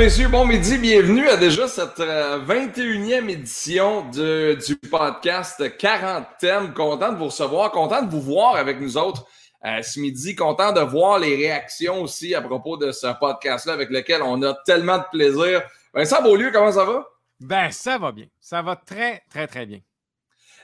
[0.00, 6.72] messieurs, bon midi, bienvenue à déjà cette 21e euh, édition de, du podcast 40 thèmes.
[6.72, 9.26] Content de vous recevoir, content de vous voir avec nous autres
[9.66, 13.90] euh, ce midi, content de voir les réactions aussi à propos de ce podcast-là avec
[13.90, 15.60] lequel on a tellement de plaisir.
[15.92, 17.06] Vincent Beaulieu, comment ça va?
[17.38, 18.26] Ben, ça va bien.
[18.40, 19.80] Ça va très, très, très bien.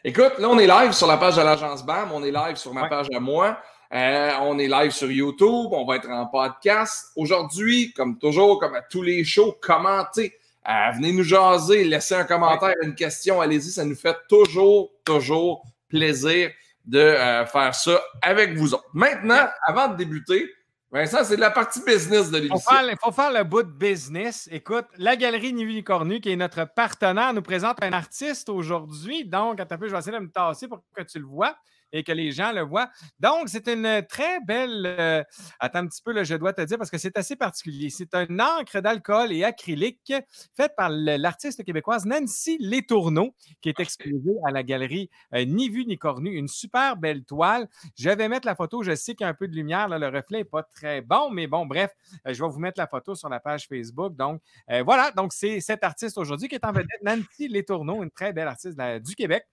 [0.02, 2.72] Écoute, là, on est live sur la page de l'agence BAM, on est live sur
[2.72, 3.58] ma page à moi.
[3.92, 7.12] Euh, on est live sur YouTube, on va être en podcast.
[7.16, 10.34] Aujourd'hui, comme toujours, comme à tous les shows, commentez.
[10.68, 15.64] Euh, venez nous jaser, laissez un commentaire, une question, allez-y, ça nous fait toujours, toujours
[15.88, 16.50] plaisir
[16.84, 18.88] de euh, faire ça avec vous autres.
[18.92, 20.50] Maintenant, avant de débuter,
[20.90, 22.70] Vincent, c'est de la partie business de l'émission.
[22.82, 24.48] Il faut, faire le bout de business.
[24.50, 29.24] Écoute, la Galerie Nivu Cornu, qui est notre partenaire, nous présente un artiste aujourd'hui.
[29.24, 31.56] Donc, attends un peu, je vais essayer de me tasser pour que tu le vois
[31.92, 32.90] et que les gens le voient.
[33.20, 34.86] Donc, c'est une très belle.
[34.86, 35.22] Euh,
[35.60, 37.90] attends un petit peu, là, je dois te dire parce que c'est assez particulier.
[37.90, 40.12] C'est un encre d'alcool et acrylique
[40.56, 45.86] faite par l'artiste québécoise Nancy Letourneau qui est exposée à la galerie euh, Ni Vu
[45.86, 46.30] ni Cornu.
[46.30, 47.68] Une super belle toile.
[47.96, 48.82] Je vais mettre la photo.
[48.82, 49.88] Je sais qu'il y a un peu de lumière.
[49.88, 51.92] Là, le reflet n'est pas très bon, mais bon, bref,
[52.26, 54.16] euh, je vais vous mettre la photo sur la page Facebook.
[54.16, 54.40] Donc,
[54.84, 55.10] voilà.
[55.12, 58.78] Donc, c'est cet artiste aujourd'hui qui est en vedette, Nancy Letourneau, une très belle artiste
[58.78, 59.44] du Québec,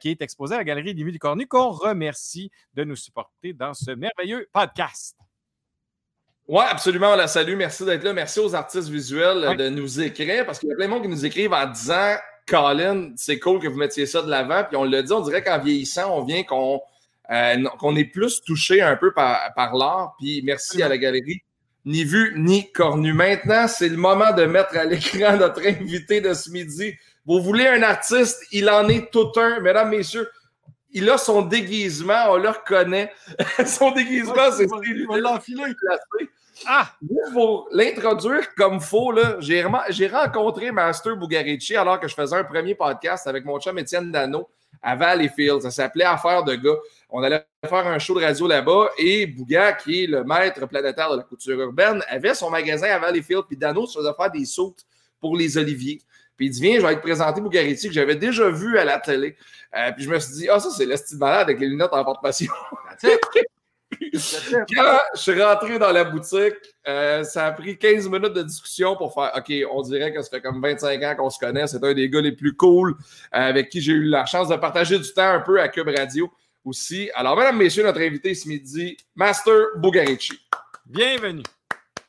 [0.00, 3.90] qui est exposée à la galerie Vu ni Cornu remercie de nous supporter dans ce
[3.90, 5.16] merveilleux podcast.
[6.48, 7.56] Oui, absolument, on la salue.
[7.56, 8.12] Merci d'être là.
[8.12, 11.08] Merci aux artistes visuels de nous écrire parce qu'il y a plein de monde qui
[11.08, 12.14] nous écrivent en disant
[12.46, 14.62] Colin, c'est cool que vous mettiez ça de l'avant.
[14.62, 16.80] Puis on l'a dit, on dirait qu'en vieillissant, on vient qu'on
[17.32, 20.14] euh, qu'on est plus touché un peu par, par l'art.
[20.20, 21.42] Puis merci à la galerie.
[21.84, 23.12] Ni vu ni cornu.
[23.12, 26.94] Maintenant, c'est le moment de mettre à l'écran notre invité de ce midi.
[27.26, 29.60] Vous voulez un artiste, il en est tout un.
[29.60, 30.30] Mesdames, messieurs,
[30.92, 33.12] il a son déguisement, on le reconnaît.
[33.66, 34.66] son déguisement, c'est.
[36.66, 36.90] Ah!
[37.32, 39.62] Pour l'introduire comme faux, j'ai
[40.08, 44.48] rencontré Master Bugarici alors que je faisais un premier podcast avec mon chum Étienne Dano
[44.82, 45.60] à Valleyfield.
[45.60, 46.78] Ça s'appelait Affaires de gars.
[47.10, 51.10] On allait faire un show de radio là-bas et Bouga, qui est le maître planétaire
[51.10, 53.44] de la couture urbaine, avait son magasin à Valleyfield.
[53.46, 54.86] Puis Dano se faisait faire des sautes
[55.20, 56.00] pour les oliviers.
[56.36, 58.98] Puis il dit Viens, je vais te présenter Bugarici que j'avais déjà vu à la
[58.98, 59.36] télé.
[59.74, 61.92] Euh, puis je me suis dit Ah, ça, c'est le style malade avec les lunettes
[61.92, 62.52] en porte-passion.
[63.00, 63.08] Quand
[65.14, 66.54] je suis rentré dans la boutique,
[66.88, 70.30] euh, ça a pris 15 minutes de discussion pour faire OK, on dirait que ça
[70.30, 71.66] fait comme 25 ans qu'on se connaît.
[71.66, 72.94] C'est un des gars les plus cool euh,
[73.30, 76.30] avec qui j'ai eu la chance de partager du temps un peu à Cube Radio
[76.64, 77.10] aussi.
[77.14, 80.38] Alors, mesdames, messieurs, notre invité ce midi, Master Bugarici.
[80.84, 81.44] Bienvenue.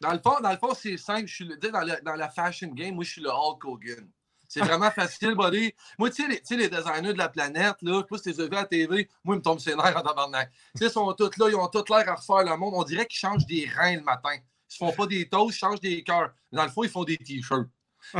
[0.01, 1.27] Dans le fond, dans le fond c'est simple.
[1.27, 4.07] Je suis le, dans, dans la fashion game, moi, je suis le Hulk Hogan.
[4.47, 5.73] C'est vraiment facile, buddy.
[5.97, 8.65] Moi, tu sais, les, les designers de la planète, là, je sais pas à la
[8.65, 10.51] TV, moi, ils me tombent ses nerfs en tabarnak.
[10.51, 12.73] Tu sais, ils sont tous là, ils ont tous l'air à refaire le monde.
[12.75, 14.35] On dirait qu'ils changent des reins le matin.
[14.35, 16.31] Ils se font pas des toasts, ils changent des cœurs.
[16.51, 17.67] Dans le fond, ils font des t-shirts.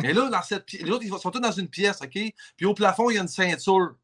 [0.04, 2.20] Et là, dans cette autres, ils sont tous dans une pièce, OK?
[2.56, 3.96] Puis au plafond, il y a une ceinture.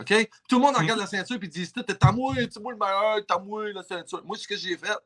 [0.00, 0.30] OK?
[0.48, 3.26] Tout le monde regarde la ceinture et dit T'es à moi, t'es moi le meilleur,
[3.26, 4.22] t'es à moi la ceinture.
[4.24, 4.96] Moi, ce que j'ai fait,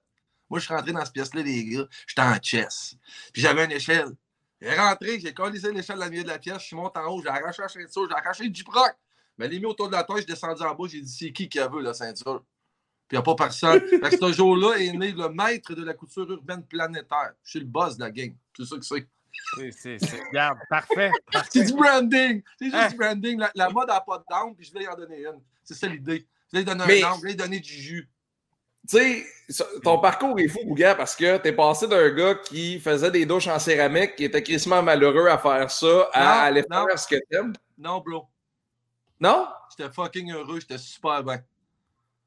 [0.49, 1.87] moi, je suis rentré dans cette pièce-là, les gars.
[2.07, 2.97] J'étais en chess.
[3.33, 4.15] Puis j'avais une échelle.
[4.61, 7.07] J'ai rentré, j'ai collé l'échelle de la milieu de la pièce, je suis monté en
[7.09, 8.97] haut, j'ai arraché la ceinture, j'ai arraché du proc.
[9.39, 11.49] Mais les mis autour de la tête, je descendu en bas, j'ai dit c'est qui
[11.49, 12.43] qui a vu la ceinture?
[13.07, 13.81] Puis il n'y a pas personne.
[13.87, 17.35] fait ce jour-là est né le maître de la couture urbaine planétaire.
[17.43, 18.35] Je suis le boss de la gang.
[18.57, 19.09] C'est ça que c'est.
[19.73, 21.11] C'est, regarde, parfait.
[21.51, 22.43] c'est du branding.
[22.59, 22.89] C'est juste hein?
[22.89, 23.43] du branding.
[23.55, 25.41] La, mode n'a pas de down, puis je vais y en donner une.
[25.63, 26.27] C'est ça l'idée.
[26.51, 28.09] Je vais donner un down, je vais donner du jus
[28.89, 29.27] tu sais,
[29.83, 33.49] ton parcours est fou, Bouga, parce que t'es passé d'un gars qui faisait des douches
[33.49, 37.53] en céramique, qui était crissement malheureux à faire ça, à aller faire ce que t'aimes.
[37.79, 38.27] Non, bro.
[39.21, 39.47] Non?
[39.71, 41.41] J'étais fucking heureux, j'étais super bien.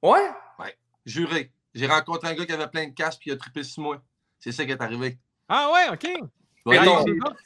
[0.01, 0.29] Ouais?
[0.59, 0.75] Ouais.
[1.05, 1.51] Juré.
[1.73, 4.01] J'ai rencontré un gars qui avait plein de cash puis il a trippé sur moi.
[4.39, 5.17] C'est ça qui est arrivé.
[5.47, 6.07] Ah ouais, OK.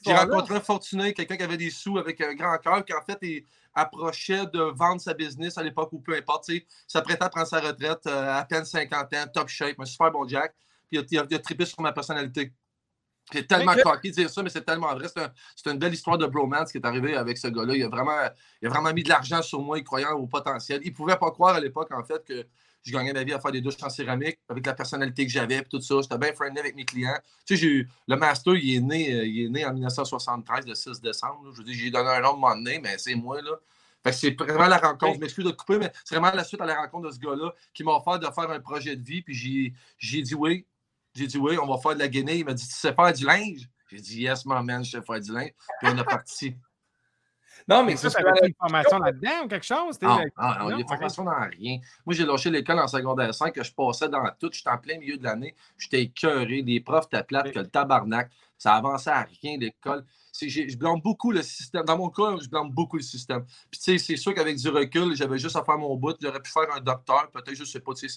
[0.06, 3.02] j'ai rencontré un fortuné, quelqu'un qui avait des sous avec un grand cœur, qui en
[3.02, 6.50] fait est approchait de vendre sa business à l'époque ou peu importe.
[6.88, 10.28] S'apprêtait à prendre sa retraite euh, à peine 50 ans, top shape, un super bon
[10.28, 10.54] Jack.
[10.90, 12.54] Puis il a, il a, trippé sur ma personnalité.
[13.32, 15.08] C'est tellement coquille de dire ça, mais c'est tellement vrai.
[15.56, 17.76] C'est une belle histoire de bromance qui est arrivée avec ce gars-là.
[17.76, 18.18] Il, a vraiment,
[18.62, 20.82] il a vraiment mis de l'argent sur moi, il croyait au potentiel.
[20.84, 22.46] Il ne pouvait pas croire à l'époque, en fait, que
[22.84, 25.58] je gagnais ma vie à faire des douches en céramique avec la personnalité que j'avais
[25.58, 25.96] et tout ça.
[26.02, 27.18] J'étais bien friendly avec mes clients.
[27.46, 30.76] Tu sais, j'ai le master, il est né, euh, il est né en 1973, le
[30.76, 31.52] 6 décembre.
[31.52, 33.52] Je veux dire, j'ai donné un nom de mon nez, mais c'est moi, là.
[34.04, 35.16] Fait que c'est vraiment la rencontre.
[35.16, 37.20] Je m'excuse de te couper, mais c'est vraiment la suite à la rencontre de ce
[37.20, 39.22] gars-là qui m'a offert de faire un projet de vie.
[39.22, 40.66] Puis j'ai dit oui.
[41.16, 42.40] J'ai dit oui, on va faire de la guinée.
[42.40, 43.70] Il m'a dit Tu sais faire du linge?
[43.90, 45.54] J'ai dit Yes, my man, je sais faire du linge.
[45.80, 46.56] Puis on est parti.
[47.68, 48.20] Non, mais c'est ça.
[48.22, 50.02] Tu une formation là-dedans ou quelque chose?
[50.02, 51.80] Non, non, non, il a formation dans rien.
[52.06, 54.50] Moi, j'ai lâché l'école en secondaire 5 que je passais dans tout.
[54.52, 55.56] J'étais en plein milieu de l'année.
[55.78, 56.62] J'étais écœuré.
[56.62, 58.30] Les profs plates que le tabarnak.
[58.64, 60.06] Ça avançait à rien, l'école.
[60.42, 61.84] Je blâme beaucoup le système.
[61.84, 63.44] Dans mon cas, je blâme beaucoup le système.
[63.70, 66.16] Puis, tu sais, c'est sûr qu'avec du recul, j'avais juste à faire mon bout.
[66.22, 67.92] J'aurais pu faire un docteur, peut-être, je sais pas.
[67.94, 68.08] Je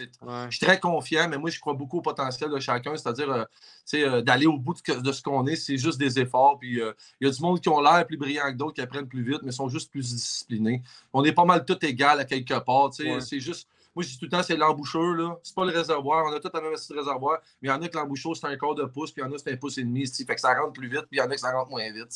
[0.56, 3.50] suis très confiant, mais moi, je crois beaucoup au potentiel de chacun, c'est-à-dire, euh, tu
[3.86, 5.56] sais, euh, d'aller au bout de, ce qu'on est.
[5.56, 6.60] C'est juste des efforts.
[6.60, 8.82] Puis, euh, il y a du monde qui ont l'air plus brillant que d'autres, qui
[8.82, 10.80] apprennent plus vite, mais sont juste plus disciplinés.
[11.12, 12.90] On est pas mal tout égal à quelque part.
[12.90, 13.66] Tu sais, c'est juste
[13.96, 15.38] moi, je dis tout le temps, c'est l'embouchure, là.
[15.42, 16.26] C'est pas le réservoir.
[16.26, 17.38] On a tout la même de réservoir.
[17.62, 19.28] Mais il y en a que l'embouchure, c'est un quart de pouce, puis il y
[19.28, 20.06] en a, c'est un pouce et demi.
[20.06, 21.90] Fait que ça rentre plus vite, puis il y en a que ça rentre moins
[21.90, 22.14] vite.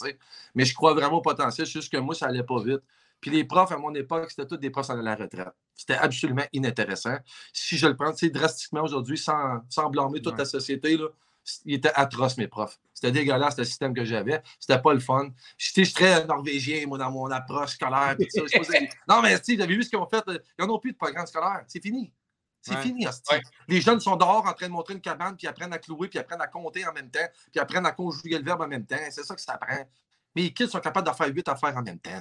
[0.55, 1.67] Mais je crois vraiment au potentiel.
[1.67, 2.83] C'est juste que moi, ça allait pas vite.
[3.19, 5.55] Puis les profs, à mon époque, c'était tous des profs à la retraite.
[5.75, 7.17] C'était absolument inintéressant.
[7.51, 11.07] Si je le prends drastiquement aujourd'hui, sans, sans blâmer toute la société, là,
[11.65, 12.79] il était atroce, mes profs.
[12.93, 14.43] C'était dégueulasse le système que j'avais.
[14.59, 15.31] C'était pas le fun.
[15.57, 18.17] J'étais très norvégien, moi, dans mon approche scolaire.
[19.09, 20.23] non, mais vous avez vu ce qu'ils ont fait?
[20.29, 21.65] Ils n'en ont plus de programme scolaire.
[21.67, 22.13] C'est fini.
[22.63, 23.07] C'est fini,
[23.69, 26.19] Les jeunes sont dehors en train de montrer une cabane, puis apprennent à clouer, puis
[26.19, 28.99] apprennent à compter en même temps, puis apprennent à conjuguer le verbe en même temps.
[29.11, 29.89] C'est ça que ça apprend.
[30.37, 32.19] Mais les kids sont capables de faire huit affaires en même temps,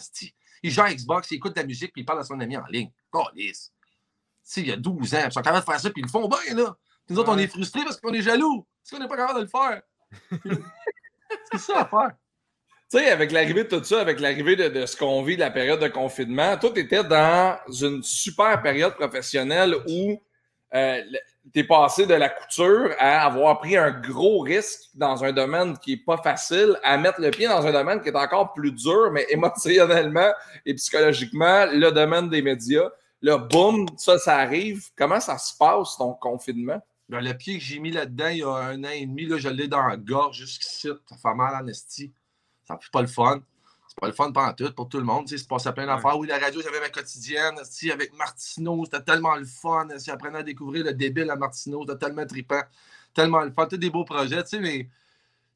[0.64, 2.58] Ils jouent à Xbox, ils écoutent de la musique, puis ils parlent à son ami
[2.58, 2.92] en ligne.
[3.12, 3.74] Calice.
[4.56, 6.28] Il y a 12 ans, ils sont capables de faire ça, puis ils le font
[6.28, 6.76] bien, là.
[7.10, 8.66] Nous autres, on est frustrés parce qu'on est jaloux.
[8.82, 9.82] Parce qu'on n'est pas capable de le faire.
[11.52, 12.12] c'est ça à faire.
[12.92, 15.52] Tu sais, avec l'arrivée de tout ça, avec l'arrivée de, ce qu'on vit de la
[15.52, 20.20] période de confinement, toi, tu étais dans une super période professionnelle où
[20.74, 21.02] euh,
[21.54, 25.78] tu es passé de la couture à avoir pris un gros risque dans un domaine
[25.78, 28.72] qui n'est pas facile, à mettre le pied dans un domaine qui est encore plus
[28.72, 30.32] dur, mais émotionnellement
[30.66, 32.90] et psychologiquement, le domaine des médias.
[33.22, 34.86] Là, boum, ça, ça arrive.
[34.96, 36.82] Comment ça se passe, ton confinement?
[37.10, 39.38] Ben, le pied que j'ai mis là-dedans il y a un an et demi, là,
[39.40, 40.90] je l'ai dans la gorge jusqu'ici.
[41.08, 42.14] Ça fait mal en esti.
[42.66, 43.42] Ça fait pas le fun.
[43.88, 45.28] C'est pas le fun pendant tout, pour tout le monde.
[45.28, 46.20] C'est passé plein d'affaires.
[46.20, 47.56] Oui, la radio, j'avais ma quotidienne.
[47.92, 49.88] Avec Martineau, c'était tellement le fun.
[50.06, 51.84] J'apprenais à découvrir le débile à Martineau.
[51.88, 52.62] C'était tellement trippant.
[53.16, 53.66] Tellement le fun.
[53.66, 54.88] Tous des beaux projets, mais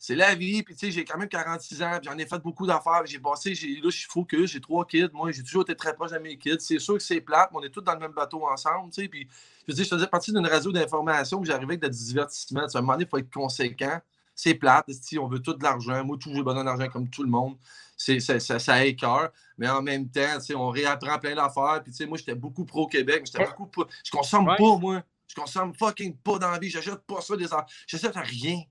[0.05, 0.63] c'est la vie.
[0.63, 3.03] Puis, tu sais, j'ai quand même 46 ans, puis j'en ai fait beaucoup d'affaires.
[3.05, 5.07] J'ai passé, là, je suis focus, j'ai trois kids.
[5.13, 6.57] Moi, j'ai toujours été très proche de mes kids.
[6.59, 9.03] C'est sûr que c'est plate, mais on est tous dans le même bateau ensemble, tu
[9.03, 9.07] sais.
[9.07, 9.29] Puis,
[9.65, 12.63] je veux dire, je faisais partie d'une réseau d'information où j'arrivais avec de divertissement.
[12.63, 13.97] À un moment donné, il faut être conséquent.
[14.35, 16.03] C'est plate, si on veut tout de l'argent.
[16.03, 17.55] Moi, toujours besoin d'argent comme tout le monde.
[17.95, 19.31] C'est, ça, ça, ça écœure.
[19.57, 21.79] Mais en même temps, on réapprend plein d'affaires.
[21.81, 23.23] Puis, tu sais, moi, j'étais beaucoup pro-Québec.
[23.25, 23.85] J'étais beaucoup pro...
[24.03, 25.01] Je consomme pas, moi.
[25.29, 26.69] Je consomme fucking pas d'envie.
[26.69, 27.47] J'achète pas ça des
[27.87, 28.63] J'achète rien.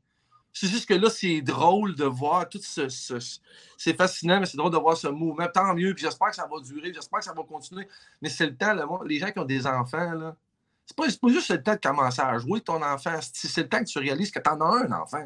[0.52, 2.88] C'est juste que là, c'est drôle de voir tout ce.
[3.78, 5.49] c'est fascinant, mais c'est drôle de voir ce mouvement.
[5.52, 7.88] Tant mieux, puis j'espère que ça va durer, j'espère que ça va continuer.
[8.20, 10.37] Mais c'est le temps, là, les gens qui ont des enfants, là,
[10.84, 13.78] c'est pas, pas juste le temps de commencer à jouer ton enfant, c'est le temps
[13.78, 15.25] que tu réalises que tu en as un enfant.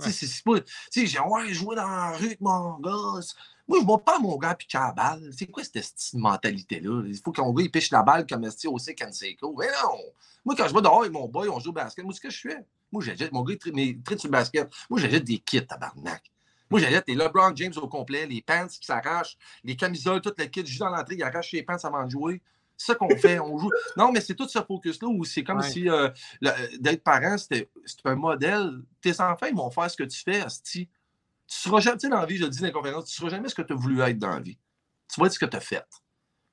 [0.00, 0.60] Tu sais, c'est pas.
[0.60, 3.34] Tu sais, j'ai ouais, jouer dans la rue avec mon gosse.
[3.66, 5.30] Moi, je ne vois pas mon gars piquer la balle.
[5.36, 7.04] C'est quoi cette, mentalité-là?
[7.06, 9.54] Il faut qu'on gars il piche la balle comme au Canseco.
[9.58, 9.98] Mais non!
[10.44, 12.04] Moi, quand je vais dehors avec mon boy, on joue au basket.
[12.04, 12.64] Moi, ce que je fais?
[12.92, 14.72] Moi, j'achète, mon gars, il traite sur le basket.
[14.88, 16.22] Moi, j'achète des kits, tabarnak.
[16.70, 20.44] Moi, j'achète les LeBron James au complet, les pants qui s'arrachent, les camisoles, tout le
[20.46, 20.64] kit.
[20.64, 22.42] Juste dans l'entrée, il arrache les pants avant de jouer.
[22.76, 23.40] C'est ça qu'on fait.
[23.40, 23.70] On joue.
[23.96, 26.08] Non, mais c'est tout ce focus-là où c'est comme si euh,
[26.78, 27.68] d'être parent, c'était
[28.04, 28.82] un modèle.
[29.00, 30.88] Tes enfants, ils vont faire ce que tu fais, Asti.
[31.48, 33.16] Tu seras jamais, tu sais, dans la vie, je le dis dans les conférences, tu
[33.16, 34.58] seras jamais ce que tu as voulu être dans la vie.
[35.12, 35.84] Tu vas être ce que tu as fait.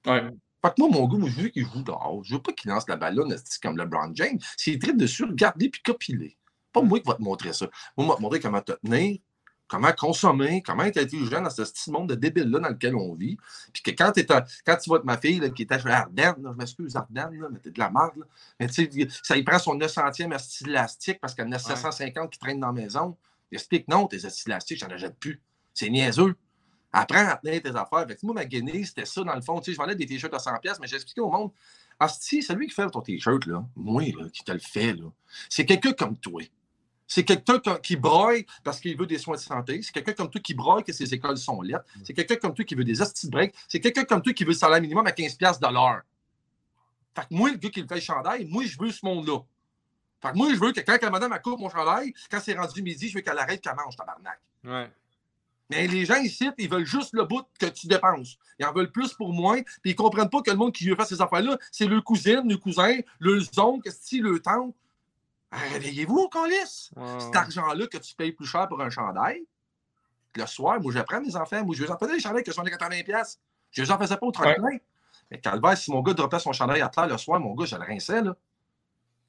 [0.07, 0.29] Ouais.
[0.65, 2.23] Fait que moi, mon gars, moi, je veux qu'il joue dehors.
[2.23, 4.39] Je veux pas qu'il lance la balle là, comme LeBron James.
[4.57, 6.37] S'il traite dessus, regardez puis copie
[6.73, 7.67] Pas moi qui va te montrer ça.
[7.95, 9.19] Moi, je vais te montrer comment te tenir,
[9.67, 13.37] comment consommer, comment être intelligent dans ce petit monde de débile-là dans lequel on vit.
[13.73, 16.49] Puis que quand, es quand tu vois ma fille là, qui était à Ardennes, je
[16.49, 18.17] m'excuse, Ardennes, là, mais t'es de la merde.
[18.17, 18.25] Là.
[18.59, 21.59] Mais tu sais, ça, il prend son 900e asti élastique parce qu'il y en a
[21.59, 23.15] 750 qui traînent dans la maison.
[23.51, 25.39] Explique non, tes asti élastiques, j'en achète plus.
[25.75, 26.35] C'est niaiseux.
[26.97, 28.07] Apprends à tenir tes affaires.
[28.07, 29.59] Fait moi, ma guenille, c'était ça, dans le fond.
[29.59, 31.51] Tu sais, je vendais des t-shirts à 100$, mais j'ai expliqué au monde
[31.99, 33.65] Asti, c'est lui qui fait ton t-shirt, là.
[33.75, 35.05] Moi, là, qui te le fait, là.
[35.49, 36.41] C'est quelqu'un comme toi.
[37.07, 39.81] C'est quelqu'un qui broye parce qu'il veut des soins de santé.
[39.81, 41.85] C'est quelqu'un comme toi qui broye que ses écoles sont lettres.
[42.03, 43.53] C'est quelqu'un comme toi qui veut des hosties de break.
[43.67, 46.01] C'est quelqu'un comme toi qui veut le salaire minimum à 15$ de l'heure.
[47.15, 49.39] Fait que moi, le gars qui le fait le chandail, moi, je veux ce monde-là.
[50.21, 52.81] Fait que moi, je veux que quand la madame coupe mon chandail, quand c'est rendu
[52.81, 54.39] midi, je veux qu'elle arrête qu'elle mange, tabarnak.
[54.63, 54.89] Ouais.
[55.69, 58.37] Mais les gens ici, ils veulent juste le bout que tu dépenses.
[58.59, 60.95] Ils en veulent plus pour moins, puis ils comprennent pas que le monde qui veut
[60.95, 64.75] faire ces affaires-là, c'est le cousine, le cousin, le oncle, le tante.
[65.51, 66.91] Réveillez-vous, Colis!
[67.19, 69.45] Cet argent-là que tu payes plus cher pour un chandail,
[70.35, 72.51] le soir, moi, je prends mes enfants, moi, je vais en faire des chandails qui
[72.51, 73.37] sont à 80$.
[73.71, 74.55] Je les en faisais pas au 30
[75.31, 77.75] Mais calvaire, si mon gars dropait son chandail à terre le soir, mon gars, je
[77.75, 78.35] le rinçais, là.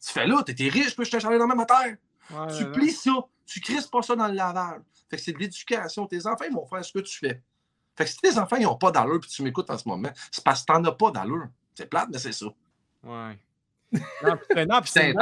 [0.04, 1.96] Tu fais là, t'étais riche, puis je te chandail dans même à terre.
[2.56, 3.12] tu plies ça.
[3.46, 4.82] Tu crises pas ça dans le lavage.
[5.08, 6.06] Fait que c'est de l'éducation.
[6.06, 7.42] Tes enfants, ils vont faire ce que tu fais.
[7.96, 10.10] Fait que si tes enfants, ils n'ont pas d'allure, puis tu m'écoutes en ce moment,
[10.30, 11.48] c'est parce que t'en as pas d'allure.
[11.74, 12.46] C'est plate, mais c'est ça.
[13.02, 13.38] Ouais.
[13.92, 15.18] Non, c'est une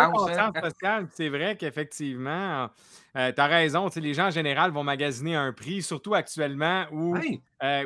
[0.60, 1.08] sociale.
[1.12, 2.68] C'est vrai qu'effectivement,
[3.16, 3.88] euh, tu as raison.
[3.96, 7.16] Les gens en général vont magasiner un prix, surtout actuellement où,
[7.62, 7.84] euh,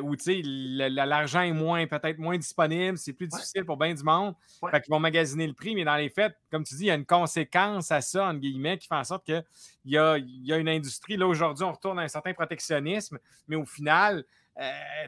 [0.89, 4.33] l'argent est moins, peut-être moins disponible, c'est plus difficile pour bien du monde.
[4.71, 6.91] Fait qu'ils vont magasiner le prix, mais dans les faits, comme tu dis, il y
[6.91, 9.43] a une conséquence à ça, entre guillemets, qui fait en sorte qu'il
[9.85, 11.17] y a, y a une industrie.
[11.17, 14.23] Là, aujourd'hui, on retourne à un certain protectionnisme, mais au final,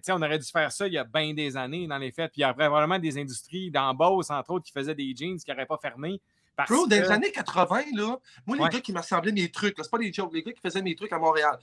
[0.10, 2.32] on aurait dû faire ça il y a bien des années dans les faits.
[2.32, 5.50] Puis il y a vraiment des industries d'embauche, entre autres, qui faisaient des jeans qui
[5.50, 6.22] n'auraient pas fermé.
[6.68, 9.98] Bro, dans les années 80, là, moi, les gars qui m'assemblaient mes trucs, c'est pas
[9.98, 11.58] des jokes, les gars qui faisaient mes trucs à Montréal,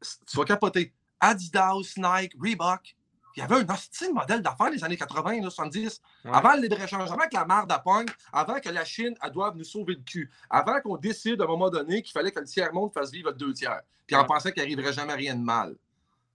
[0.00, 0.92] tu vas capoter.
[1.20, 2.96] Adidas, Nike, Reebok,
[3.36, 6.00] il y avait un hostile modèle d'affaires les années 80, 70.
[6.24, 9.64] Avant le libre-échange, avant que la merde appogne, avant que la Chine elle doive nous
[9.64, 12.92] sauver le cul, avant qu'on décide à un moment donné qu'il fallait que le tiers-monde
[12.92, 15.76] fasse vivre deux tiers, puis on pensait qu'il n'arriverait jamais rien de mal.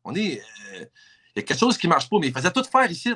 [0.10, 0.42] On est.
[0.74, 0.86] Euh,
[1.36, 3.14] il y a quelque chose qui ne marche pas, mais il faisait tout faire ici.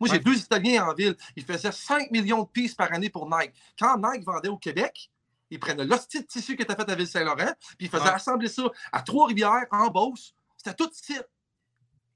[0.00, 1.14] Moi, j'ai deux Italiens en ville.
[1.36, 3.52] Ils faisaient 5 millions de pistes par année pour Nike.
[3.78, 5.10] Quand Nike vendait au Québec,
[5.50, 8.62] ils prenaient l'hostie de tissu qui était fait à Ville-Saint-Laurent, puis ils faisaient assembler ça
[8.92, 10.34] à Trois-Rivières, en Beauce.
[10.56, 11.18] C'était tout ici.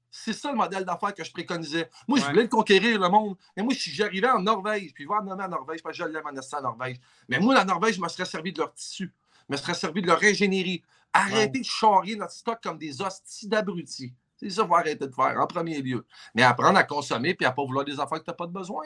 [0.09, 1.89] C'est ça le modèle d'affaires que je préconisais.
[2.07, 3.35] Moi, je voulais conquérir le monde.
[3.55, 6.25] Mais moi, si j'arrivais en Norvège, puis voir nommer en Norvège, parce que je l'aime
[6.25, 6.97] en Norvège.
[7.27, 9.13] Mais moi, la Norvège, je me serais servi de leur tissu.
[9.49, 10.83] Me serais servi de leur ingénierie.
[11.13, 14.13] Arrêtez de charrier notre stock comme des hosties d'abrutis.
[14.37, 16.05] C'est ça qu'il faut arrêter de faire en premier lieu.
[16.33, 18.47] Mais apprendre à consommer puis à ne pas vouloir des affaires que tu n'as pas
[18.47, 18.85] de besoin.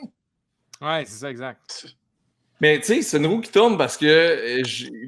[0.82, 1.96] Oui, c'est ça, exact.
[2.62, 4.64] Mais tu sais, c'est une roue qui tourne parce que euh,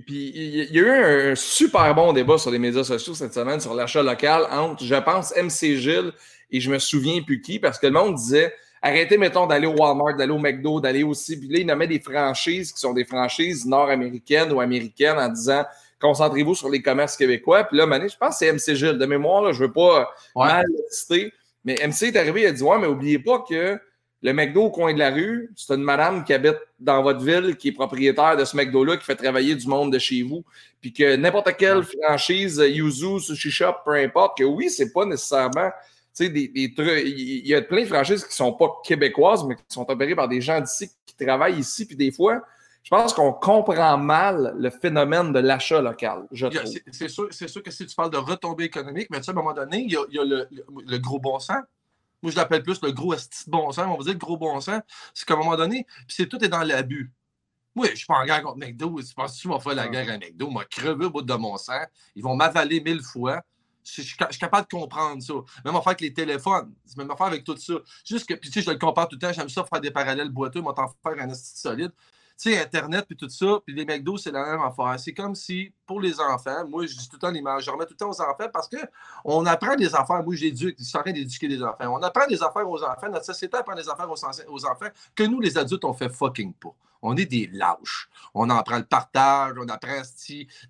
[0.05, 3.59] puis il y a eu un super bon débat sur les médias sociaux cette semaine
[3.59, 6.13] sur l'achat local entre, je pense, MC Gilles
[6.49, 9.75] et je me souviens plus qui, parce que le monde disait arrêtez, mettons, d'aller au
[9.75, 11.39] Walmart, d'aller au McDo, d'aller aussi.
[11.39, 15.63] Puis là, il nommaient des franchises qui sont des franchises nord-américaines ou américaines en disant
[15.99, 17.63] concentrez-vous sur les commerces québécois.
[17.63, 18.97] Puis là, Mané, je pense que c'est MC Gilles.
[18.97, 21.31] De mémoire, je ne veux pas mal citer.
[21.63, 23.79] Mais MC est arrivé, il a dit Ouais, mais n'oubliez pas que
[24.23, 27.55] le McDo au coin de la rue, c'est une madame qui habite dans votre ville,
[27.55, 30.43] qui est propriétaire de ce McDo-là, qui fait travailler du monde de chez vous.
[30.79, 35.71] Puis que n'importe quelle franchise, Yuzu, Sushi Shop, peu importe, que oui, c'est pas nécessairement.
[36.15, 37.03] Tu sais, des, des trucs.
[37.05, 40.15] Il y a plein de franchises qui ne sont pas québécoises, mais qui sont opérées
[40.15, 41.85] par des gens d'ici qui travaillent ici.
[41.85, 42.41] Puis des fois,
[42.83, 46.27] je pense qu'on comprend mal le phénomène de l'achat local.
[46.91, 49.35] C'est sûr, sûr, que si tu parles de retombée économique, mais tu sais, à un
[49.35, 51.61] moment donné, il y a, le, gros bon sens.
[52.23, 53.15] Moi, je l'appelle plus le gros
[53.47, 53.85] bon sens.
[53.87, 54.81] On va dire le gros bon sens.
[55.13, 57.11] C'est qu'à un moment donné, puis c'est tout est dans l'abus.
[57.75, 58.99] Moi, je suis pas en guerre contre McDo.
[59.01, 60.49] Tu penses que tu m'as fait la guerre à McDo?
[60.49, 61.81] Moi, crever au bout de mon sang.
[62.15, 63.41] Ils vont m'avaler mille fois.
[63.83, 65.33] Je suis, capable de comprendre ça.
[65.65, 66.73] Même affaire avec les téléphones.
[66.85, 67.73] C'est même affaire avec tout ça.
[68.05, 69.33] Juste que, puis tu sais, je le compare tout le temps.
[69.33, 70.61] J'aime ça faire des parallèles boiteux.
[70.61, 71.91] Moi, t'en faire un style solide
[72.41, 74.99] sais, Internet puis tout ça, puis les McDo, c'est la même affaire.
[74.99, 77.85] C'est comme si, pour les enfants, moi, je dis tout le temps l'image, je remets
[77.85, 80.23] tout le temps aux enfants parce qu'on apprend des affaires.
[80.23, 81.93] Moi, j'éduque, je suis en train d'éduquer des enfants.
[81.93, 85.39] On apprend des affaires aux enfants, notre société apprend des affaires aux, enfants que nous,
[85.39, 86.73] les adultes, on fait fucking pas.
[87.03, 88.09] On est des lâches.
[88.33, 90.01] On apprend le partage, on apprend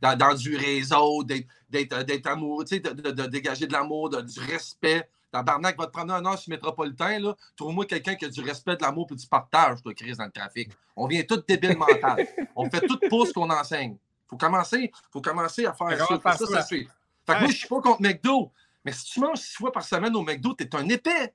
[0.01, 5.09] dans, dans du réseau, d'être amoureux, de, de, dégager de l'amour, du respect.
[5.31, 7.35] Tabarnak va te prendre un an sur métropolitain, là.
[7.55, 10.31] Trouve-moi quelqu'un qui a du respect, de l'amour et du partage, toi, crise dans le
[10.31, 10.71] trafic.
[10.95, 12.27] On vient tout débile mental.
[12.55, 13.97] On fait tout pour ce qu'on enseigne.
[14.27, 16.37] Faut commencer, faut commencer à faire ça.
[16.37, 18.51] Ça, ça, Fait que moi, je suis pas contre McDo.
[18.83, 21.33] Mais si tu manges six fois par semaine au McDo, t'es un épais.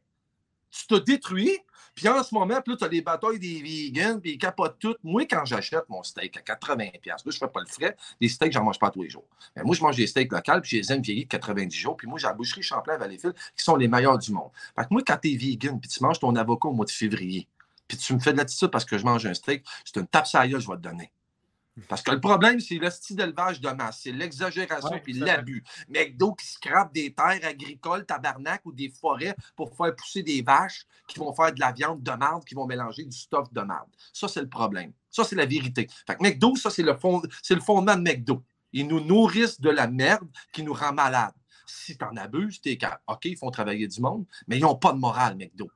[0.71, 1.59] Tu te détruis,
[1.97, 4.95] puis en ce moment, tu as les batailles des vegans, puis ils capotent tout.
[5.03, 8.29] Moi, quand j'achète mon steak à 80$, là, je ne fais pas le frais, des
[8.29, 9.27] steaks, j'en mange pas tous les jours.
[9.57, 11.97] Mais moi, je mange des steaks locaux, puis je les aime vieillis de 90 jours.
[11.97, 14.51] Puis moi, j'ai la boucherie Champlain Valleyfield, qui sont les meilleurs du monde.
[14.77, 16.91] Fait que moi, quand tu es vegan, puis tu manges ton avocat au mois de
[16.91, 17.49] février,
[17.89, 20.27] puis tu me fais de l'attitude parce que je mange un steak, c'est une tape
[20.27, 21.11] je vais te donner.
[21.89, 25.63] Parce que le problème, c'est le style d'élevage de masse, c'est l'exagération puis l'abus.
[25.89, 30.87] McDo qui scrape des terres agricoles, tabarnak ou des forêts pour faire pousser des vaches
[31.07, 33.89] qui vont faire de la viande de marde, qui vont mélanger du stuff de marde.
[34.13, 34.93] Ça, c'est le problème.
[35.11, 35.87] Ça, c'est la vérité.
[36.07, 38.43] Fait que McDo, ça, c'est le, fond, le fondement de McDo.
[38.73, 41.35] Ils nous nourrissent de la merde qui nous rend malades.
[41.67, 44.93] Si tu en abuses, t'es OK, ils font travailler du monde, mais ils n'ont pas
[44.93, 45.71] de morale, McDo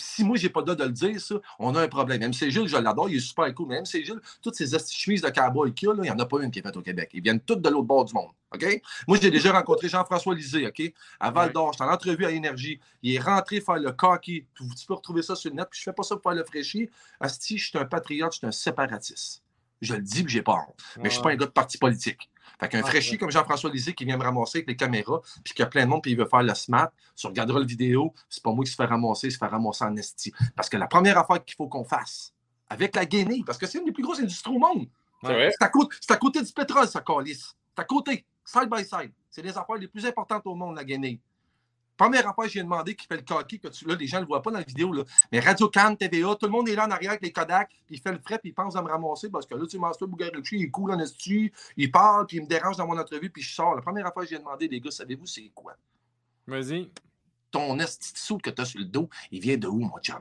[0.00, 2.22] si moi, j'ai pas le droit de le dire, ça, on a un problème.
[2.22, 5.28] MC Gilles, je l'adore, il est super cool, mais MC Gilles, toutes ces chemises de
[5.28, 7.10] cowboy qu'il a, il n'y en a pas une qui est faite au Québec.
[7.12, 8.30] Ils viennent toutes de l'autre bord du monde.
[8.52, 8.82] OK?
[9.06, 10.82] Moi, j'ai déjà rencontré Jean-François Lisée, OK?
[11.20, 12.80] À Val d'Or, j'étais en entrevue à Énergie.
[13.02, 14.46] Il est rentré faire le cocky.
[14.56, 16.44] Tu peux retrouver ça sur le net, puis je fais pas ça pour faire le
[16.44, 16.88] fraîchir.
[17.20, 19.42] Asti, je suis un patriote, je suis un séparatiste.
[19.80, 20.76] Je le dis, puis j'ai pas honte.
[20.96, 22.30] Mais je ne suis pas un gars de parti politique.
[22.58, 25.62] Fait qu'un fraîchi comme Jean-François Lisée qui vient me ramasser avec les caméras, puis qu'il
[25.62, 28.12] y a plein de monde, puis il veut faire le smart, tu regarderas le vidéo,
[28.28, 30.32] c'est pas moi qui se fait ramasser, se fait ramasser en esti.
[30.54, 32.34] Parce que la première affaire qu'il faut qu'on fasse,
[32.68, 34.86] avec la Guinée, parce que c'est une des plus grosses industries au monde,
[35.22, 37.54] c'est à, à, côté du pétrole, ça calisse.
[37.74, 39.12] C'est à côté, side by side.
[39.30, 41.20] C'est les affaires les plus importantes au monde, la Guinée.
[42.00, 44.26] Première affaire, j'ai demandé qui fait le coquille, que tu, là, les gens ne le
[44.26, 45.04] voient pas dans la vidéo, là.
[45.30, 47.96] mais Radio Cannes, TVA, tout le monde est là en arrière avec les Kodak, puis
[47.96, 49.78] il fait le frais, puis il pense à me ramasser parce que là, tu sais,
[49.78, 52.96] Master Bougaruchi, il est cool en estu, il parle, puis il me dérange dans mon
[52.98, 53.74] entrevue, puis je sors.
[53.74, 55.76] La première affaire, j'ai demandé, les gars, savez-vous c'est quoi?
[56.46, 56.90] Vas-y.
[57.50, 60.20] Ton esti que tu as sur le dos, il vient de où, mon chum?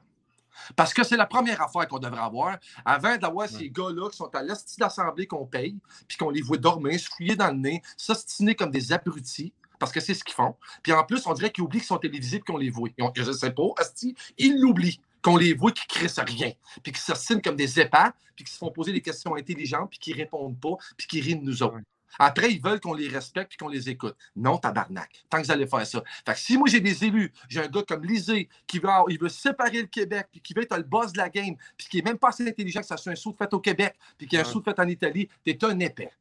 [0.75, 4.35] Parce que c'est la première affaire qu'on devrait avoir avant d'avoir ces gars-là qui sont
[4.35, 7.81] à l'Esti d'Assemblée qu'on paye, puis qu'on les voit dormir, se fouiller dans le nez,
[7.95, 10.55] s'ostiner comme des abrutis, parce que c'est ce qu'ils font.
[10.83, 12.89] Puis en plus, on dirait qu'ils oublient qu'ils sont télévisés et qu'on les voit.
[13.15, 16.51] je ne sais pas, Asti, ils l'oublient qu'on les voit, qu'ils crissent rien,
[16.83, 19.99] puis qu'ils s'ostinent comme des épats, puis qu'ils se font poser des questions intelligentes, puis
[19.99, 21.79] qu'ils répondent pas, puis qu'ils rient de nous autres.
[22.17, 24.15] Après, ils veulent qu'on les respecte et qu'on les écoute.
[24.35, 25.23] Non, tabarnak.
[25.29, 26.03] Tant que vous allez faire ça.
[26.25, 29.19] Fait que si moi j'ai des élus, j'ai un gars comme Lisée qui veut, il
[29.19, 31.99] veut séparer le Québec, puis qui veut être le boss de la game, puis qui
[31.99, 34.37] est même pas assez intelligent que ça soit un saut fait au Québec, puis qui
[34.37, 36.11] a un saut fait en Italie, t'es un épais.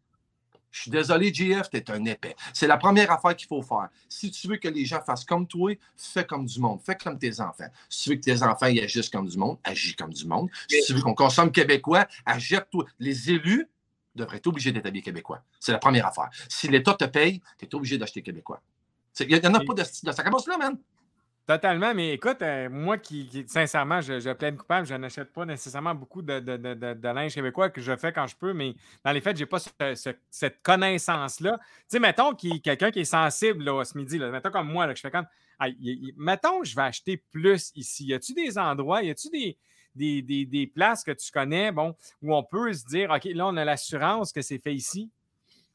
[0.70, 2.36] Je suis désolé, JF, t'es un épais.
[2.52, 3.88] C'est la première affaire qu'il faut faire.
[4.08, 6.80] Si tu veux que les gens fassent comme toi, fais comme du monde.
[6.84, 7.68] Fais comme tes enfants.
[7.88, 10.50] Si tu veux que tes enfants agissent comme du monde, agis comme du monde.
[10.68, 12.84] Si tu veux qu'on consomme québécois, agis toi.
[12.98, 13.68] Les élus
[14.14, 15.42] devraient être obligés d'établir québécois.
[15.58, 16.28] C'est la première affaire.
[16.48, 18.60] Si l'État te paye, tu es obligé d'acheter québécois.
[19.20, 20.78] Il n'y en a pas de, Ça commence là, man.
[21.48, 25.94] Totalement, mais écoute, euh, moi qui, sincèrement, je, je plaide coupable, je n'achète pas nécessairement
[25.94, 29.44] beaucoup de, linge québécois que je fais quand je peux, mais dans les faits, je
[29.44, 29.58] n'ai pas
[30.30, 31.58] cette connaissance-là.
[31.58, 35.00] Tu sais, mettons quelqu'un qui est sensible là, ce midi, mettons comme moi, que je
[35.00, 35.24] fais comme.
[36.18, 38.04] mettons, je vais acheter plus ici.
[38.04, 39.30] Y a-tu des endroits, y a-tu
[39.94, 43.56] des, des, places que tu connais, bon, où on peut se dire, OK, là, on
[43.56, 45.10] a l'assurance que c'est fait ici?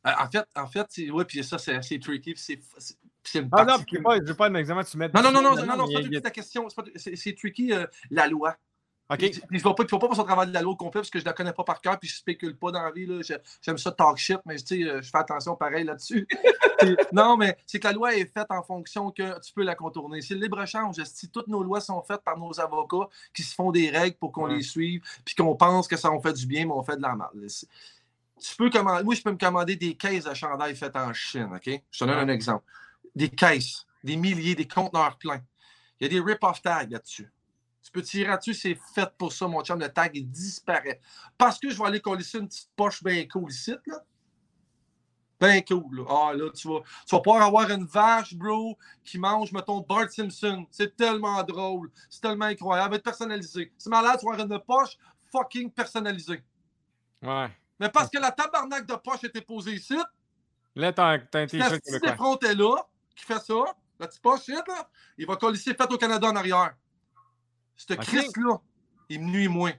[0.06, 2.36] Euh, en fait, en fait, oui, puis ça, c'est tricky.
[2.36, 2.60] C'est
[3.51, 5.10] ah non, je ne veux pas un examen, tu mets.
[5.13, 6.68] Non, non, non, non, non, non, c'est pas ta question.
[6.96, 8.56] C'est tricky, euh, la loi.
[9.10, 9.18] OK.
[9.18, 11.20] Puis, je ne vais pas, passer au travail de la loi au complet parce que
[11.20, 13.08] je ne la connais pas par cœur puis je ne spécule pas dans la vie.
[13.62, 16.25] J'aime ça talk shit, mais euh, je fais attention pareil là-dessus.
[17.12, 20.22] non, mais c'est que la loi est faite en fonction que tu peux la contourner.
[20.22, 21.03] C'est le libre-échange.
[21.03, 24.32] Si toutes nos lois sont faites par nos avocats qui se font des règles pour
[24.32, 26.98] qu'on les suive puis qu'on pense que ça en fait du bien, mais on fait
[26.98, 27.30] de la mal.
[27.34, 31.50] Tu peux commander, moi, je peux me commander des caisses à chandail faites en Chine.
[31.53, 31.70] OK?
[31.92, 32.63] Je te donne un exemple
[33.15, 35.43] des caisses, des milliers, des conteneurs pleins.
[35.99, 37.32] Il y a des rip-off tags là-dessus.
[37.84, 39.80] Tu peux tirer là-dessus, c'est fait pour ça, mon chum.
[39.80, 41.02] Le tag, il disparaît.
[41.38, 44.04] Parce que je vais aller coller une petite poche bien cool ici, là.
[45.39, 46.04] Bien cool, là.
[46.08, 50.10] Ah, là, tu vas, tu vas pouvoir avoir une vache, bro, qui mange, mettons, Bart
[50.10, 50.65] Simpson.
[50.71, 51.91] C'est tellement drôle.
[52.10, 52.86] C'est tellement incroyable.
[52.86, 53.73] Elle va être personnalisée.
[53.78, 54.97] C'est malade, tu vas avoir une poche
[55.30, 56.41] fucking personnalisée.
[57.21, 57.49] Ouais.
[57.80, 59.97] Mais parce que la tabarnak de poche était posée ici.
[60.76, 62.38] Là, t'as un t-shirt québécois.
[62.56, 62.76] là,
[63.15, 63.63] qui fait ça,
[63.99, 64.63] la petite poche, là,
[65.17, 66.76] il va coller fait au Canada en arrière.
[67.76, 68.60] Ce Christ-là,
[69.10, 69.73] il me nuit moins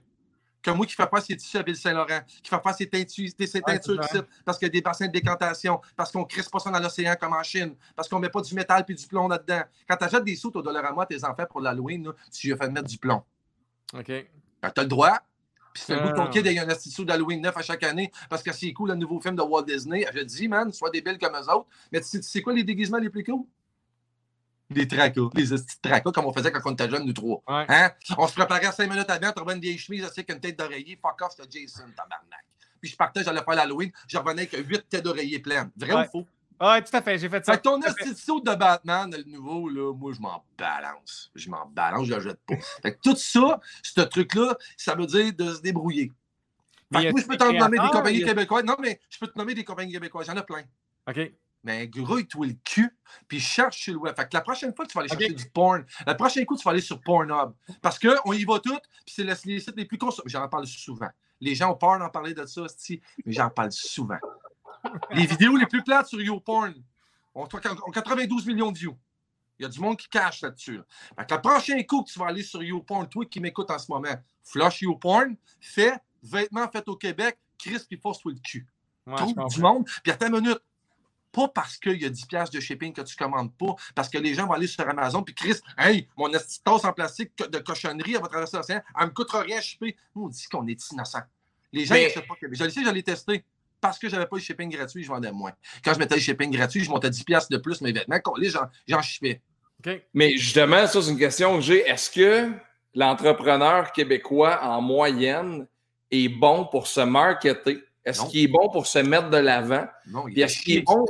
[0.61, 3.61] que moi qui fais pas ses tissus à Ville-Saint-Laurent, qui fait pas ses teintures, ses
[3.61, 6.57] teintures ici, parce qu'il y a des bassins de décantation, parce qu'on ne crisse pas
[6.57, 9.05] ça dans l'océan comme en Chine, parce qu'on ne met pas du métal puis du
[9.05, 9.61] plomb là-dedans.
[9.87, 12.53] Quand tu achètes des sous au dollar à moi tes enfants pour l'Halloween, tu lui
[12.53, 13.23] as fait mettre du plomb.
[13.93, 14.07] OK.
[14.07, 15.19] Ben, tu as le droit.
[15.75, 18.09] Puis c'est le goût de ton kid ait un institut d'Halloween neuf à chaque année
[18.29, 20.07] parce que c'est cool le nouveau film de Walt Disney.
[20.15, 21.67] Je dis, man, sois débile comme eux autres.
[21.91, 23.43] Mais tu sais quoi les déguisements les plus cool?
[24.69, 27.43] Les tracas, les petits tracas comme on faisait quand on était jeunes, nous trois.
[27.47, 27.91] Hein?
[28.17, 30.97] On se préparait cinq minutes avant, on une vieille chemise avec une tête d'oreiller.
[31.01, 32.45] Fuck off, c'était Jason, tabarnak.
[32.79, 35.71] Puis je partais, j'allais faire l'Halloween, je revenais avec huit têtes d'oreiller pleines.
[35.75, 36.25] Vrai ou faux?
[36.61, 37.53] Oui, tout à fait, j'ai fait ça.
[37.53, 41.29] Fait ton institut de Batman, le nouveau, là, moi, je m'en balance.
[41.35, 42.55] Je m'en balance, je le jette pas.
[42.81, 46.13] Fait que tout ça, ce truc-là, ça veut dire de se débrouiller.
[46.93, 48.63] Fait que moi, je peux te nommer des compagnies québécoises.
[48.63, 50.27] Non, mais je peux te nommer des compagnies québécoises.
[50.27, 50.63] J'en ai plein.
[51.09, 51.31] OK.
[51.63, 52.95] Mais grouille-toi le cul,
[53.27, 54.15] puis cherche sur le web.
[54.15, 55.83] Fait que la prochaine fois, tu vas aller chercher du porn.
[56.05, 57.53] La prochaine coup, tu vas aller sur Pornhub.
[57.81, 60.29] Parce qu'on y va tout, puis c'est les sites les plus consommés.
[60.29, 61.09] J'en parle souvent.
[61.41, 62.67] Les gens ont peur d'en parler de ça,
[63.25, 64.19] mais j'en parle souvent
[65.11, 66.73] les vidéos les plus plates sur YouPorn
[67.33, 68.97] ont, 92 millions de views.
[69.57, 70.77] Il y a du monde qui cache là-dessus.
[70.77, 70.83] Là.
[71.29, 74.15] Le prochain coup que tu vas aller sur YouPorn, toi qui m'écoutes en ce moment,
[74.43, 78.67] flush YouPorn, fais vêtements faits au Québec, Chris qui force toi le cul.
[79.17, 79.87] Tout du monde.
[80.03, 80.59] Puis à ta minute,
[81.31, 84.17] pas parce qu'il y a 10 pièces de shipping que tu commandes pas, parce que
[84.17, 88.13] les gens vont aller sur Amazon, puis Chris, hey, mon tasse en plastique de cochonnerie,
[88.15, 89.97] elle va traverser l'océan, elle ne me coûtera rien à shipper.
[90.15, 91.23] Nous, on dit qu'on est innocent.
[91.73, 92.47] Les gens ne savent pas que.
[92.53, 93.43] Je le sais, je l'ai testé
[93.85, 95.51] parce que j'avais pas le shipping gratuit, je vendais moins.
[95.83, 98.19] Quand je mettais le shipping gratuit, je montais 10$ de plus mes vêtements.
[98.87, 99.41] j'en shippais.
[100.13, 101.87] Mais justement, ça, c'est une question que j'ai.
[101.87, 102.51] Est-ce que
[102.93, 105.67] l'entrepreneur québécois, en moyenne,
[106.11, 107.79] est bon pour se marketer?
[108.03, 109.87] Est-ce qu'il est bon pour se mettre de l'avant?
[110.07, 111.05] Non, est-ce qu'il est bon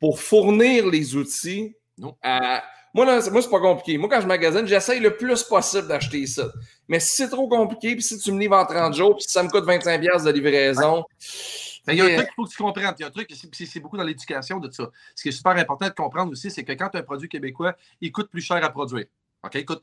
[0.00, 2.16] pour fournir les outils non.
[2.22, 2.62] à.
[2.92, 3.98] Moi, là, moi, c'est pas compliqué.
[3.98, 6.50] Moi, quand je magasine, j'essaye le plus possible d'acheter ça.
[6.88, 9.30] Mais si c'est trop compliqué, puis si tu me livres en 30 jours, puis si
[9.30, 11.04] ça me coûte 25$ de livraison,
[11.88, 12.94] Il y a un truc qu'il faut que tu comprennes.
[12.98, 14.90] Il y a un truc, c'est beaucoup dans l'éducation de ça.
[15.14, 18.12] Ce qui est super important de comprendre aussi, c'est que quand un produit québécois, il
[18.12, 19.06] coûte plus cher à produire.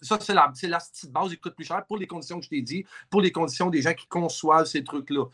[0.03, 2.49] Ça, c'est la, la petite base, il coûte plus cher pour les conditions que je
[2.49, 5.25] t'ai dit, pour les conditions des gens qui conçoivent ces trucs-là.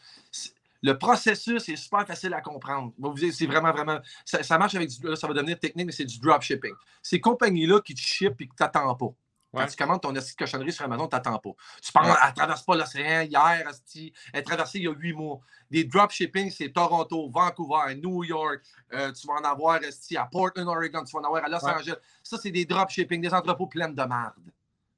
[0.82, 2.94] Le processus est super facile à comprendre.
[3.32, 4.00] C'est vraiment, vraiment.
[4.26, 5.16] Ça, marche avec du.
[5.16, 6.74] ça va devenir technique, mais c'est du dropshipping.
[7.02, 9.14] Ces compagnies-là qui te shippent et que tu n'attends pas.
[9.54, 11.52] Quand tu commandes ton assiette cochonnerie sur Amazon, tu n'attends pas.
[11.82, 13.64] Tu penses, elle ne traverse pas l'océan hier,
[13.94, 15.40] elle est traversée il y a huit mois.
[15.70, 18.62] Des dropshipping, c'est Toronto, Vancouver, New York.
[18.94, 21.98] Euh, tu vas en avoir à Portland, Oregon, tu vas en avoir à Los Angeles.
[22.24, 24.34] Ça, c'est des dropshipping, des entrepôts pleins de merde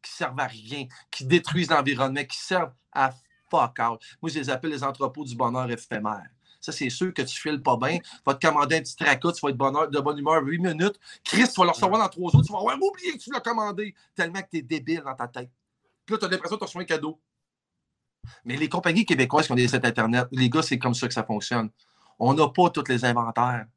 [0.02, 3.12] qui servent à rien, qui détruisent l'environnement, qui servent à
[3.50, 4.02] fuck out.
[4.22, 6.28] Moi, je les appelle les entrepôts du bonheur éphémère.
[6.65, 7.99] Ça, c'est sûr que tu files pas bien.
[7.99, 10.58] Tu vas te commander un petit tracas, tu vas être bonheur, de bonne humeur 8
[10.58, 10.99] minutes.
[11.23, 12.47] Chris, tu vas le recevoir dans trois autres.
[12.47, 15.28] Tu vas ouais, m'oublier que tu l'as commandé tellement que tu es débile dans ta
[15.28, 15.51] tête.
[16.08, 17.21] Puis là, tu as l'impression que tu as reçu un cadeau.
[18.43, 21.13] Mais les compagnies québécoises qui ont des sites Internet, les gars, c'est comme ça que
[21.13, 21.69] ça fonctionne.
[22.17, 23.67] On n'a pas tous les inventaires.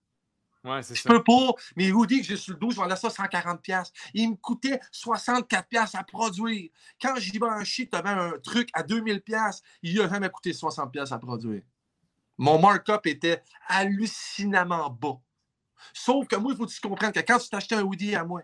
[0.65, 1.53] Ouais, c'est je peux pas.
[1.77, 3.93] Mes hoodies que j'ai sur le dos, je vendais ça 140$.
[4.15, 6.71] Il me coûtait 64$ à produire.
[7.01, 10.53] Quand j'y vais en shit, tu avais un truc à 2000$, il a jamais coûté
[10.53, 11.63] 60$ à produire.
[12.39, 15.21] Mon markup était hallucinamment bas.
[15.93, 18.25] Sauf que moi, il faut que tu comprennes que quand tu t'achetais un hoodie à
[18.25, 18.43] moi,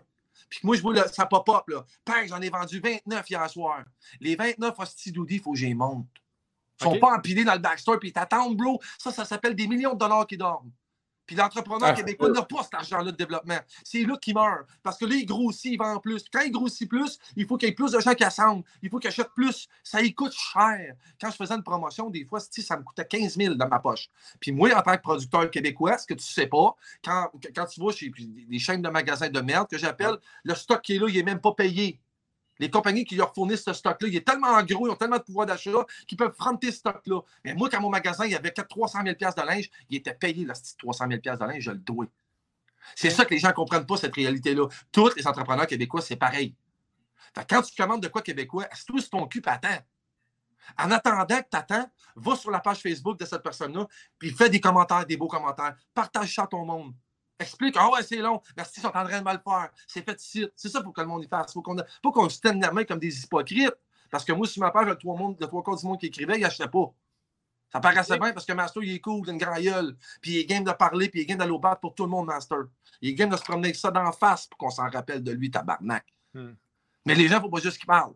[0.49, 1.85] puis que moi, je vois ça pop-up, là,
[2.27, 3.83] j'en ai vendu 29 hier soir.
[4.19, 6.07] Les 29 hosties d'hoodie, il faut que j'y monte.
[6.81, 8.81] Ils ne sont pas empilés dans le backstore, puis ils t'attendent, bro.
[8.97, 10.71] Ça, ça s'appelle des millions de dollars qui dorment.
[11.25, 13.57] Puis l'entrepreneur ah, québécois n'a pas cet argent-là de développement.
[13.83, 14.67] C'est là qu'il meurt.
[14.83, 16.25] Parce que là, il grossit, il vend plus.
[16.31, 18.63] Quand il grossit plus, il faut qu'il y ait plus de gens qui assemblent.
[18.81, 19.67] Il faut qu'il achète plus.
[19.83, 20.95] Ça y coûte cher.
[21.19, 24.09] Quand je faisais une promotion, des fois, ça me coûtait 15 000 dans ma poche.
[24.39, 27.79] Puis moi, en tant que producteur québécois, ce que tu sais pas, quand, quand tu
[27.79, 31.07] vois chez des chaînes de magasins de merde que j'appelle, le stock qui est là,
[31.09, 31.99] il n'est même pas payé.
[32.59, 35.23] Les compagnies qui leur fournissent ce stock-là, il est tellement gros, ils ont tellement de
[35.23, 35.71] pouvoir d'achat
[36.07, 37.21] qu'ils peuvent fronter ce stock-là.
[37.43, 40.45] Mais moi, quand mon magasin, il y avait 300 000 de linge, il était payé,
[40.45, 42.05] là, 300 000 de linge, je le dois.
[42.95, 44.67] C'est ça que les gens ne comprennent pas, cette réalité-là.
[44.91, 46.55] Tous les entrepreneurs québécois, c'est pareil.
[47.49, 49.83] quand tu commandes de quoi québécois, c'est tout ton cul, attends.
[50.79, 53.87] En attendant que tu attends, va sur la page Facebook de cette personne-là,
[54.17, 55.75] puis fais des commentaires, des beaux commentaires.
[55.93, 56.93] Partage ça à ton monde.
[57.37, 58.41] Explique, ah ouais, c'est long.
[58.55, 59.69] Merci, ils sont en train de mal faire.
[59.87, 60.47] C'est fait ici.
[60.55, 61.51] C'est ça pour que le monde y fasse.
[61.51, 63.75] Faut qu'on faut qu'on se tienne la main comme des hypocrites.
[64.09, 66.35] Parce que moi, sur ma page, a trois, monde, trois quarts du monde qui écrivait,
[66.35, 66.93] il n'achetait pas.
[67.73, 69.97] Ça paraissait bien parce que Master, il est cool, il a une grande gueule.
[70.21, 72.03] Puis il est game de parler, puis il est game d'aller au bat pour tout
[72.03, 72.59] le monde, Master.
[73.01, 75.31] Il est game de se promener avec ça d'en face pour qu'on s'en rappelle de
[75.31, 76.05] lui, tabarnak.
[76.33, 76.53] Hmm.
[77.05, 78.13] Mais les gens, il ne faut pas juste qu'ils parlent.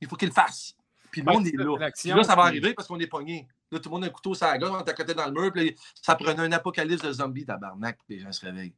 [0.00, 0.76] Il faut qu'ils le fassent.
[1.12, 1.90] Puis le monde est là.
[2.16, 3.46] là, ça va arriver parce qu'on est pogné.
[3.72, 5.26] Là, tout le monde a un couteau sur la gueule, on est à côté dans
[5.26, 8.74] le mur, puis ça prenait un apocalypse de zombies, tabarnak, puis les gens se réveillent.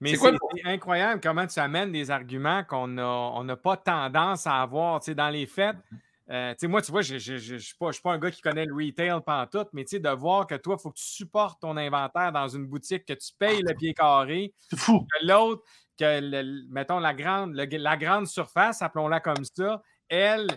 [0.00, 5.00] Mais c'est incroyable comment tu amènes des arguments qu'on n'a pas tendance à avoir.
[5.00, 5.76] dans les fêtes,
[6.30, 9.66] euh, moi, tu vois, je ne suis pas, un gars qui connaît le retail tout,
[9.72, 13.06] mais de voir que toi, il faut que tu supportes ton inventaire dans une boutique,
[13.06, 14.52] que tu payes le pied carré.
[14.68, 15.00] C'est fou.
[15.00, 15.62] Que l'autre,
[15.98, 20.48] que, mettons, la grande, la grande surface, appelons-la comme ça, elle,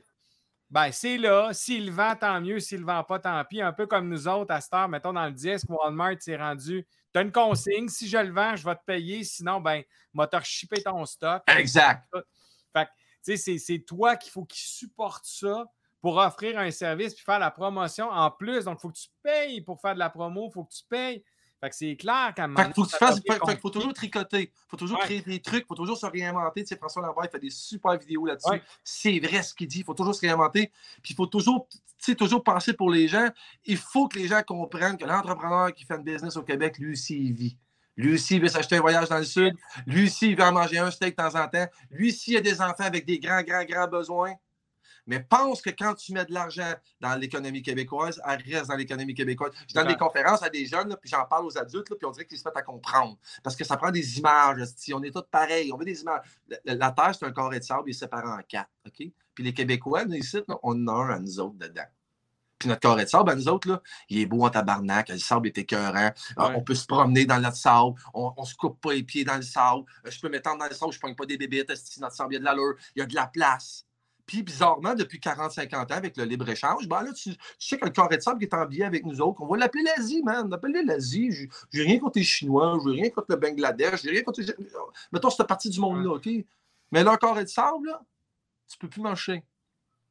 [0.71, 1.53] ben, c'est là.
[1.53, 2.59] S'il vend, tant mieux.
[2.61, 3.61] S'il ne vend pas, tant pis.
[3.61, 6.87] Un peu comme nous autres, à Star, mettons dans le 10, Walmart, c'est rendu.
[7.13, 7.89] Tu as une consigne.
[7.89, 9.25] Si je le vends, je vais te payer.
[9.25, 11.43] Sinon, ben, moi, te ton stock.
[11.47, 12.07] Exact.
[12.73, 12.87] Fait
[13.23, 15.65] tu sais, c'est toi qu'il faut qu'il supporte ça
[16.01, 18.63] pour offrir un service puis faire la promotion en plus.
[18.63, 20.47] Donc, il faut que tu payes pour faire de la promo.
[20.49, 21.23] Il faut que tu payes.
[21.61, 24.51] Fait que c'est clair qu'à un faut, faut, faut, toujours tricoter.
[24.51, 25.63] Il faut toujours créer des trucs.
[25.65, 26.63] Il faut toujours se réinventer.
[26.63, 28.59] Tu sais, François Lambert fait des super vidéos là-dessus.
[28.83, 29.79] C'est vrai ce qu'il dit.
[29.79, 30.71] Il faut toujours se réinventer.
[31.03, 31.67] Puis il faut toujours,
[32.17, 33.29] toujours penser pour les gens.
[33.65, 36.93] Il faut que les gens comprennent que l'entrepreneur qui fait un business au Québec, lui
[36.93, 37.57] aussi, il vit.
[37.95, 39.53] Lui aussi, il veut s'acheter un voyage dans le sud.
[39.85, 41.67] Lui aussi, il veut en manger un steak de temps en temps.
[41.91, 44.33] Lui aussi, il a des enfants avec des grands, grands, grands besoins.
[45.11, 49.13] Mais pense que quand tu mets de l'argent dans l'économie québécoise, elle reste dans l'économie
[49.13, 49.51] québécoise.
[49.67, 52.25] Je donne des conférences à des jeunes, puis j'en parle aux adultes, puis on dirait
[52.25, 53.17] qu'ils se mettent à comprendre.
[53.43, 54.57] Parce que ça prend des images.
[54.93, 55.69] On est tous pareils.
[55.73, 56.21] On veut des images.
[56.63, 58.69] La, Terre, c'est un carré de sable, il est séparé en quatre.
[58.87, 59.05] OK?
[59.35, 61.87] Puis les Québécois, nous, ici, on en a un à nous autres dedans.
[62.57, 65.17] Puis notre carré de sable, à nous autres, là, il est beau en tabarnak, le
[65.17, 66.11] sable est écœurant.
[66.37, 69.25] Ah, on peut se promener dans notre sable, on ne se coupe pas les pieds
[69.25, 69.83] dans le sable.
[70.05, 72.35] Je peux m'étendre dans le sable, je ne prends pas des bébés, notre sable, il
[72.35, 73.85] y a de l'allure, il y a de la place.
[74.25, 78.17] Puis, bizarrement, depuis 40-50 ans, avec le libre-échange, ben là, tu, sais que le carré
[78.17, 80.47] de sable qui est en billet avec nous autres, on va l'appeler l'Asie, man.
[80.47, 81.31] On appelle l'Asie.
[81.31, 84.23] Je n'ai rien contre les Chinois, je n'ai rien contre le Bangladesh, je n'ai rien
[84.23, 84.41] contre.
[84.41, 84.53] Les...
[85.11, 86.29] Mettons, cette partie du monde-là, OK?
[86.91, 88.01] Mais là, carré de sable, là,
[88.67, 89.43] tu peux plus marcher.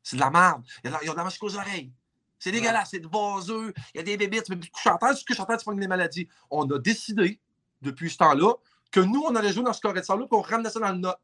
[0.03, 0.63] C'est de la merde.
[0.83, 1.93] Il y a de la, il aux oreilles.
[2.39, 4.97] C'est dégueulasse, c'est de vaseux, il y a des bébés, tu peux plus coucher en
[4.97, 6.27] terre, que tu prends des maladies.
[6.51, 7.39] On a décidé,
[7.83, 8.55] depuis ce temps-là,
[8.91, 10.99] que nous, on allait jouer dans ce carré de sable-là, qu'on ramenait ça dans le
[10.99, 11.21] note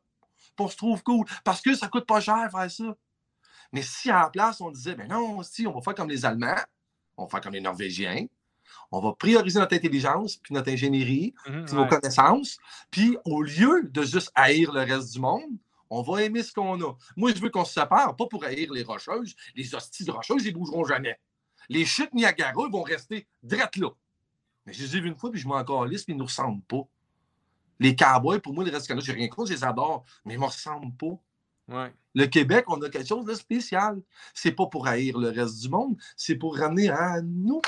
[0.59, 1.27] on se trouve cool.
[1.45, 2.97] Parce que ça coûte pas cher faire ça.
[3.73, 6.25] Mais si à la place, on disait, ben non, si, on va faire comme les
[6.25, 6.62] Allemands,
[7.16, 8.27] on va faire comme les Norvégiens,
[8.90, 12.59] On va prioriser notre intelligence, puis notre ingénierie, mhm, puis nos connaissances.
[12.90, 15.59] Puis au lieu de juste haïr le reste du monde,
[15.90, 16.95] on va aimer ce qu'on a.
[17.16, 19.37] Moi, je veux qu'on se sépare, pas pour haïr les rocheuses.
[19.55, 21.19] Les hosties de rocheuses, ils ne bougeront jamais.
[21.69, 23.90] Les chutes Niagara vont rester drettes là.
[24.64, 26.62] Mais je les ai une fois, puis je m'en calisse, puis ils ne nous ressemblent
[26.62, 26.83] pas.
[27.79, 30.37] Les cowboys, pour moi, le reste je j'ai rien contre, je les adore, mais ils
[30.37, 31.19] ne me ressemblent pas.
[32.15, 34.01] Le Québec, on a quelque chose de spécial.
[34.35, 37.61] C'est pas pour haïr le reste du monde, c'est pour ramener à nous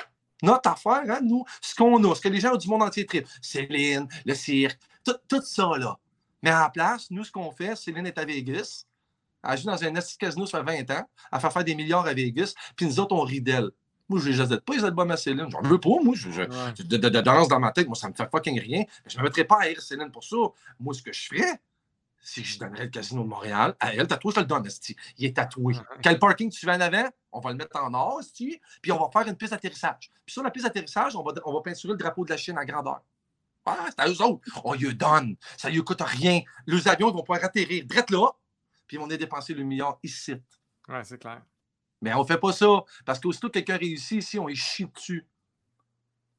[0.42, 3.28] notre affaire à nous, ce qu'on a, ce que les gens du monde entier tripent.
[3.42, 5.98] Céline, le cirque, tout, tout ça là.
[6.42, 8.84] Mais en place, nous, ce qu'on fait, Céline est à Vegas.
[9.42, 11.08] Elle joue dans un casino, fait 20 ans.
[11.32, 12.54] Elle fait faire des milliards à Vegas.
[12.76, 13.70] Puis nous autres, on rit d'elle.
[14.08, 15.50] Moi, je ne les pas, les albums à Céline.
[15.50, 16.14] J'en veux pas, moi.
[16.14, 18.84] Je, de, de, danse dans ma tête, moi, ça me fait fucking rien.
[19.06, 20.36] je ne me mettrais pas à rire Céline pour ça.
[20.80, 21.60] Moi, ce que je ferais,
[22.20, 24.06] c'est que je donnerais le casino de Montréal à elle.
[24.06, 24.96] Tatoué, je le donne, Esti.
[25.18, 25.74] Il est tatoué.
[26.02, 27.08] Quel parking tu veux en avant?
[27.32, 28.60] On va le mettre en or, Esti.
[28.82, 30.10] Puis on va faire une piste d'atterrissage.
[30.24, 32.58] Puis sur la piste d'atterrissage, on va, on va peinturer le drapeau de la Chine
[32.58, 33.02] à grandeur.
[33.66, 34.42] Ah, c'est à eux autres.
[34.64, 35.36] On lui donne.
[35.56, 36.40] Ça lui coûte rien.
[36.66, 38.28] Les avions vont pouvoir atterrir direct là.
[38.86, 40.34] Puis on a dépensé le milliard ici.
[40.88, 41.42] Ouais, c'est clair.
[42.00, 42.66] Mais on ne fait pas ça.
[43.04, 45.26] Parce qu'aussitôt que quelqu'un réussit ici, on est chie dessus.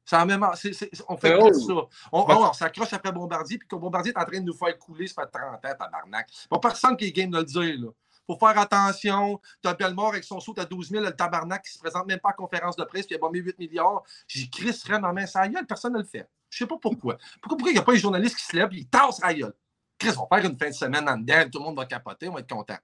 [0.04, 1.74] Ça même, on fait pas ça.
[2.10, 5.22] On, s'accroche après Bombardier, puis que Bombardier est en train de nous faire couler, ça
[5.22, 6.28] fait 30 ans, tabarnak.
[6.48, 7.76] Pas personne qui est game de le dire.
[7.78, 7.88] Là.
[8.26, 9.40] faut faire attention.
[9.62, 12.18] Tu as Belmore avec son saut à 12 000, le tabarnak qui se présente même
[12.18, 14.02] pas à conférence de presse, puis il a bombé 8 milliards.
[14.26, 16.28] J'y crisserais ma main ça gueule, personne ne le fait.
[16.48, 17.16] Je sais pas pourquoi.
[17.40, 19.54] Pourquoi il n'y a pas un journaliste qui se lève et il tasse à gueule?
[19.96, 22.28] Chris, on va faire une fin de semaine en dedans, tout le monde va capoter,
[22.28, 22.78] on va être content.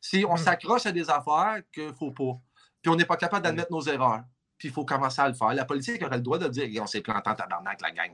[0.00, 2.38] Si on s'accroche à des affaires qu'il ne faut pas,
[2.82, 4.22] puis on n'est pas capable d'admettre nos erreurs,
[4.56, 5.52] puis il faut commencer à le faire.
[5.54, 8.12] La politique aurait le droit de dire on s'est planté en tabarnak, la gang.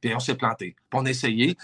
[0.00, 0.76] Puis on s'est planté.
[0.88, 1.56] Puis on a essayé.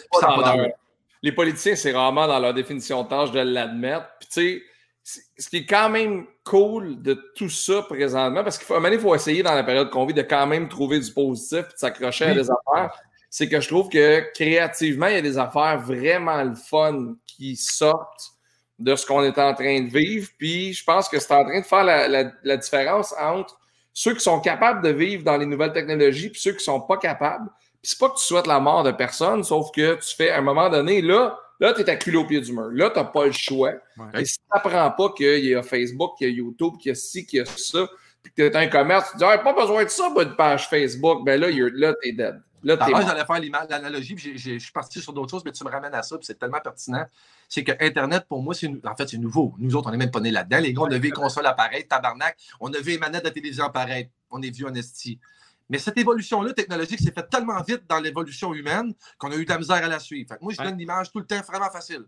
[1.23, 4.07] Les politiciens, c'est rarement dans leur définition de tâche de l'admettre.
[4.21, 4.63] Puis tu
[5.05, 8.99] sais, ce qui est quand même cool de tout ça présentement, parce qu'il faut, il
[8.99, 11.79] faut essayer dans la période qu'on vit de quand même trouver du positif et de
[11.79, 12.99] s'accrocher à des affaires,
[13.31, 17.57] c'est que je trouve que créativement, il y a des affaires vraiment le fun qui
[17.57, 18.34] sortent
[18.79, 20.29] de ce qu'on est en train de vivre.
[20.39, 23.59] Puis je pense que c'est en train de faire la différence entre
[23.95, 26.81] ceux qui sont capables de vivre dans les nouvelles technologies, puis ceux qui ne sont
[26.81, 27.49] pas capables.
[27.81, 30.39] Puis c'est pas que tu souhaites la mort de personne, sauf que tu fais à
[30.39, 32.71] un moment donné, là, là, tu es acculé au pied du mur.
[32.73, 33.73] Là, tu n'as pas le choix.
[34.15, 36.93] Et si tu n'apprends pas qu'il y a Facebook, qu'il y a YouTube, qu'il y
[36.93, 37.87] a ci, qu'il y a ça,
[38.23, 40.69] puis que tu es un commerce, tu dis ah, pas besoin de ça, une page
[40.69, 42.43] Facebook, ben là, là tu es dead.
[42.65, 45.95] Là, j'allais faire l'analogie, puis je suis parti sur d'autres choses, mais tu me ramènes
[45.95, 47.07] à ça, puis c'est tellement pertinent.
[47.49, 49.55] C'est que Internet, pour moi, c'est en fait, c'est nouveau.
[49.59, 50.59] Nous autres, on n'est même pas nés là-dedans.
[50.59, 52.37] Les gars, on a vu les consoles appareil, tabarnak.
[52.61, 54.11] On a vu les manettes de télévision appareil.
[54.31, 55.21] On est vieux en esti.
[55.69, 59.51] Mais cette évolution-là technologique s'est faite tellement vite dans l'évolution humaine qu'on a eu de
[59.51, 60.29] la misère à la suivre.
[60.29, 62.05] Fait moi, je donne l'image tout le temps vraiment facile.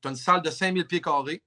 [0.00, 1.42] Tu as une salle de 5000 pieds carrés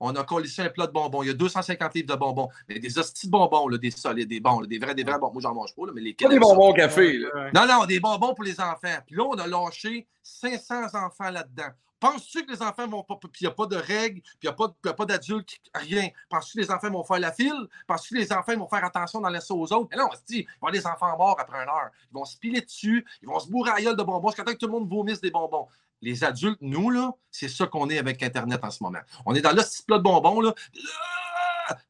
[0.00, 1.22] on a collé un plat de bonbons.
[1.22, 2.48] Il y a 250 livres de bonbons.
[2.68, 5.34] Mais des hosties de bonbons, là, des solides, des bons, des vrais, des vrais bonbons.
[5.34, 7.18] Moi, j'en mange pas, là, mais les Pas des bonbons au café.
[7.18, 7.50] Là.
[7.54, 8.98] Non, non, des bonbons pour les enfants.
[9.06, 11.70] Puis là, on a lâché 500 enfants là-dedans.
[12.00, 13.16] Penses-tu que les enfants vont pas.
[13.16, 16.08] Puis il n'y a pas de règles, puis il n'y a pas, d'adultes, rien.
[16.30, 17.68] Penses-tu que les enfants vont faire la file?
[17.86, 19.90] Penses-tu que les enfants vont faire attention dans laisser aux autres?
[19.92, 21.90] Et là, on se dit, il va y avoir des enfants morts après une heure.
[22.10, 24.52] Ils vont se piler dessus, ils vont se bourrer à gueule de bonbons jusqu'à temps
[24.52, 25.68] que tout le monde vomisse des bonbons.
[26.02, 29.00] Les adultes, nous, là, c'est ça qu'on est avec Internet en ce moment.
[29.26, 30.54] On est dans le petit plat de bonbons, là.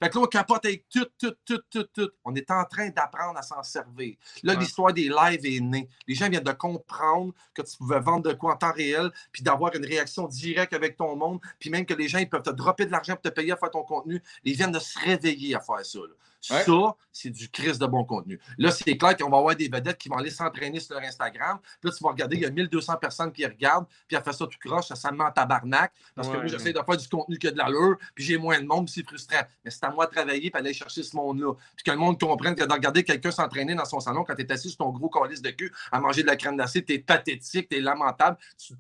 [0.03, 2.11] Fait que là, on capote avec tout, tout, tout, tout, tout.
[2.25, 4.17] On est en train d'apprendre à s'en servir.
[4.43, 5.89] Là, l'histoire des lives est née.
[6.07, 9.43] Les gens viennent de comprendre que tu pouvais vendre de quoi en temps réel, puis
[9.43, 12.51] d'avoir une réaction directe avec ton monde, puis même que les gens ils peuvent te
[12.51, 14.23] dropper de l'argent pour te payer à faire ton contenu.
[14.45, 16.01] Ils viennent de se réveiller à faire ça.
[16.41, 18.41] Ça, c'est du crise de bon contenu.
[18.59, 21.59] Là, c'est clair qu'on va avoir des vedettes qui vont aller s'entraîner sur leur Instagram.
[21.63, 24.33] Puis là, tu vas regarder, il y a 1200 personnes qui regardent, puis elle fait
[24.33, 25.93] ça tout croche, ça, me en tabarnak.
[26.15, 28.61] Parce que moi, j'essaie de faire du contenu qui a de l'allure, puis j'ai moins
[28.61, 29.43] de monde, puis c'est frustrant.
[29.65, 31.55] Mais c'est à moi de travailler, puis aller chercher ce monde-là.
[31.77, 34.43] Puis que le monde comprenne que de regarder quelqu'un s'entraîner dans son salon quand tu
[34.43, 36.95] es assis sur ton gros calice de cul à manger de la crème glacée, tu
[36.95, 38.39] es pathétique, tu es lamentable.
[38.59, 38.75] Tu...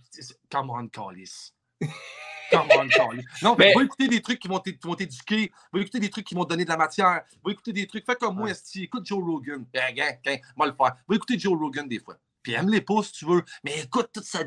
[0.50, 1.54] Come on, calice.
[3.42, 3.74] Non, mais...
[3.74, 6.64] va écouter des trucs qui vont t'éduquer, va écouter des trucs qui vont te donner
[6.64, 8.04] de la matière, va écouter des trucs.
[8.04, 9.64] Fais comme moi, Esti, écoute Joe Rogan.
[9.72, 10.96] Ben, gang, moi le faire.
[11.08, 12.16] Va écouter Joe Rogan des fois.
[12.42, 14.40] Puis aime-les pas si tu veux, mais écoute toute sa,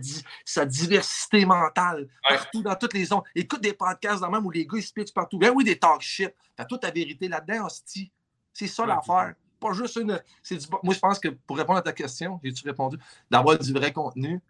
[0.44, 3.22] sa diversité mentale partout dans toutes les zones.
[3.36, 5.38] Écoute des podcasts dans même où les gars ils se pitchent partout.
[5.38, 6.34] Ben oui, des talk shit.
[6.56, 8.12] T'as toute ta vérité là-dedans, Hostie.
[8.52, 9.36] C'est ça l'affaire.
[9.60, 10.20] Pas juste une.
[10.50, 10.58] Du...
[10.82, 12.98] Moi, je pense que pour répondre à ta question, j'ai-tu répondu?
[13.30, 14.42] D'avoir du vrai contenu,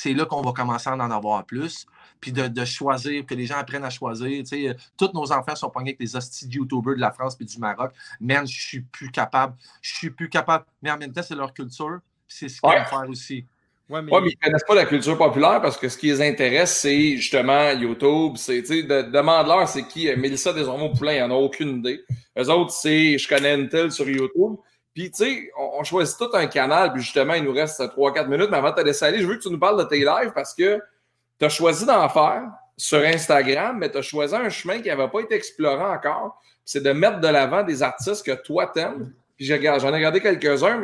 [0.00, 1.84] c'est là qu'on va commencer à en avoir plus.
[2.20, 4.44] Puis de, choisir, que les gens apprennent à choisir.
[4.44, 7.58] Tu tous nos enfants sont pognés avec les hosties YouTubers de la France et du
[7.58, 7.92] Maroc.
[8.20, 9.56] Man, je suis plus capable.
[9.82, 10.64] Je suis plus capable.
[10.82, 11.98] Mais en même temps, c'est leur culture.
[12.28, 13.44] C'est ce qu'ils vont faire aussi.
[13.88, 14.12] Oui, mais...
[14.12, 17.72] ils ne connaissent pas la culture populaire parce que ce qui les intéresse, c'est justement
[17.72, 18.34] YouTube.
[18.36, 20.14] C'est, de, demande-leur c'est qui.
[20.14, 22.04] Mélissa Desormeaux Poulain, ils n'en ont aucune idée.
[22.38, 24.58] Eux autres, c'est je connais Intel sur YouTube.
[24.98, 28.48] Puis, tu sais, on, choisit tout un canal, puis justement, il nous reste 3-4 minutes,
[28.50, 30.32] mais avant de te laisser aller, je veux que tu nous parles de tes lives
[30.34, 30.80] parce que
[31.38, 32.42] tu as choisi d'en faire
[32.76, 36.42] sur Instagram, mais tu as choisi un chemin qui n'avait pas été exploré encore.
[36.64, 39.12] C'est de mettre de l'avant des artistes que toi t'aimes.
[39.36, 40.82] Puis j'en ai regardé quelques-uns,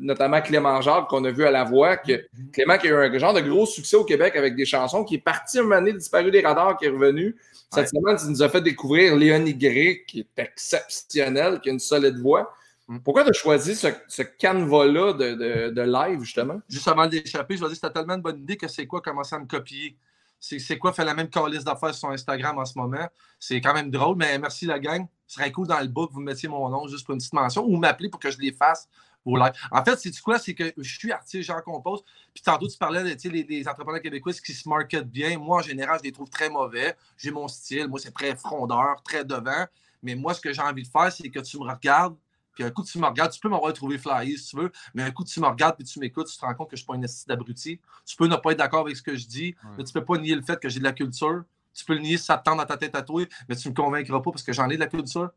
[0.00, 1.96] notamment Clément Jacques qu'on a vu à la voix.
[1.96, 5.04] Que Clément qui a eu un genre de gros succès au Québec avec des chansons,
[5.04, 7.36] qui est parti une année disparu des radars, qui est revenu.
[7.72, 11.78] Cette semaine, tu nous as fait découvrir Léonie Gray, qui est exceptionnel, qui a une
[11.78, 12.52] solide voix.
[12.88, 12.98] Mm.
[13.00, 16.60] Pourquoi tu as choisi ce, ce canevas-là de, de, live, justement?
[16.68, 19.00] Juste avant d'échapper, je vais dire que c'était tellement une bonne idée que c'est quoi
[19.00, 19.96] commencer à me copier.
[20.40, 23.08] C'est quoi faire la même calice d'affaires sur Instagram en ce moment?
[23.40, 25.06] C'est quand même drôle, mais merci la gang.
[25.26, 27.64] Ce serait cool dans le book, vous mettiez mon nom juste pour une petite mention
[27.64, 28.86] ou m'appeler pour que je les fasse.
[29.24, 29.54] Vos lives.
[29.70, 30.38] En fait, c'est quoi?
[30.38, 32.02] C'est que je suis artiste, j'en compose.
[32.34, 35.38] Puis tantôt, tu parlais des, des entrepreneurs québécois qui se marketent bien.
[35.38, 36.94] Moi, en général, je les trouve très mauvais.
[37.16, 37.88] J'ai mon style.
[37.88, 39.64] Moi, c'est très frondeur, très devant.
[40.02, 42.16] Mais moi, ce que j'ai envie de faire, c'est que tu me regardes,
[42.54, 45.02] puis un coup, tu me regardes, tu peux m'avoir trouvé flyé si tu veux, mais
[45.02, 46.84] un coup, tu me regardes puis tu m'écoutes, tu te rends compte que je ne
[46.84, 47.80] suis pas une astuce d'abruti.
[48.06, 50.04] Tu peux ne pas être d'accord avec ce que je dis, mais tu ne peux
[50.04, 51.44] pas nier le fait que j'ai de la culture.
[51.74, 53.68] Tu peux le nier si ça te tend dans ta tête à toi, mais tu
[53.68, 55.30] ne me convaincras pas parce que j'en ai de la culture.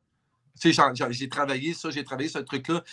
[0.60, 2.84] Tu sais, j'ai travaillé ça, j'ai travaillé ce truc-là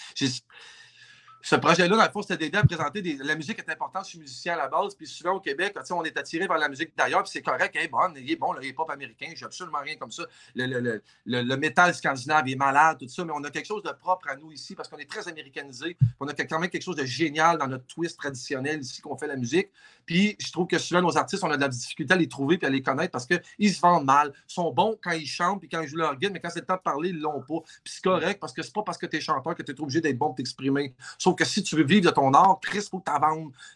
[1.45, 4.07] ce projet-là, dans le fond, c'était d'aider à présenter la musique est importante.
[4.07, 4.95] Je suis musicien à la base.
[4.95, 7.23] Puis souvent au Québec, on est attiré vers la musique d'ailleurs.
[7.23, 7.77] Puis c'est correct.
[7.77, 9.27] Hey, bon, il est bon, le hip-hop américain.
[9.37, 10.23] J'ai absolument rien comme ça.
[10.55, 13.27] Le, le, le, le, métal scandinave est malade, tout ça.
[13.27, 15.99] Mais on a quelque chose de propre à nous ici parce qu'on est très américanisé.
[16.19, 19.27] On a quand même quelque chose de génial dans notre twist traditionnel ici qu'on fait
[19.27, 19.69] la musique.
[20.07, 22.59] Puis je trouve que souvent, nos artistes, on a de la difficulté à les trouver
[22.61, 24.33] et à les connaître parce qu'ils se vendent mal.
[24.49, 26.61] Ils sont bons quand ils chantent puis quand ils jouent leur guide, mais quand c'est
[26.61, 27.61] le temps de parler, ils l'ont pas.
[27.83, 29.81] Puis c'est correct parce que c'est pas parce que tu es chanteur que tu es
[29.81, 30.95] obligé d'être bon pour t'exprimer
[31.35, 33.11] que si tu veux vivre de ton art, Chris, faut que.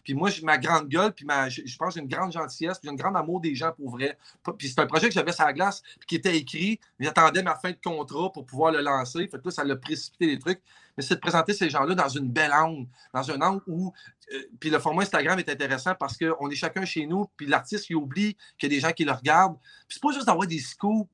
[0.04, 2.78] Puis moi, j'ai ma grande gueule, puis ma, je, pense que j'ai une grande gentillesse,
[2.78, 4.18] puis j'ai un grand amour des gens pour vrai.
[4.58, 6.80] Puis c'est un projet que j'avais sur la glace, puis qui était écrit.
[6.98, 9.28] J'attendais ma fin de contrat pour pouvoir le lancer.
[9.28, 10.60] Fait que là, ça l'a précipité les trucs.
[10.96, 13.92] Mais c'est de présenter ces gens-là dans une belle angle, dans un angle où.
[14.32, 17.88] Euh, puis le format Instagram est intéressant parce qu'on est chacun chez nous, puis l'artiste,
[17.88, 19.58] il oublie qu'il y a des gens qui le regardent.
[19.86, 21.08] Puis c'est pas juste d'avoir des scoops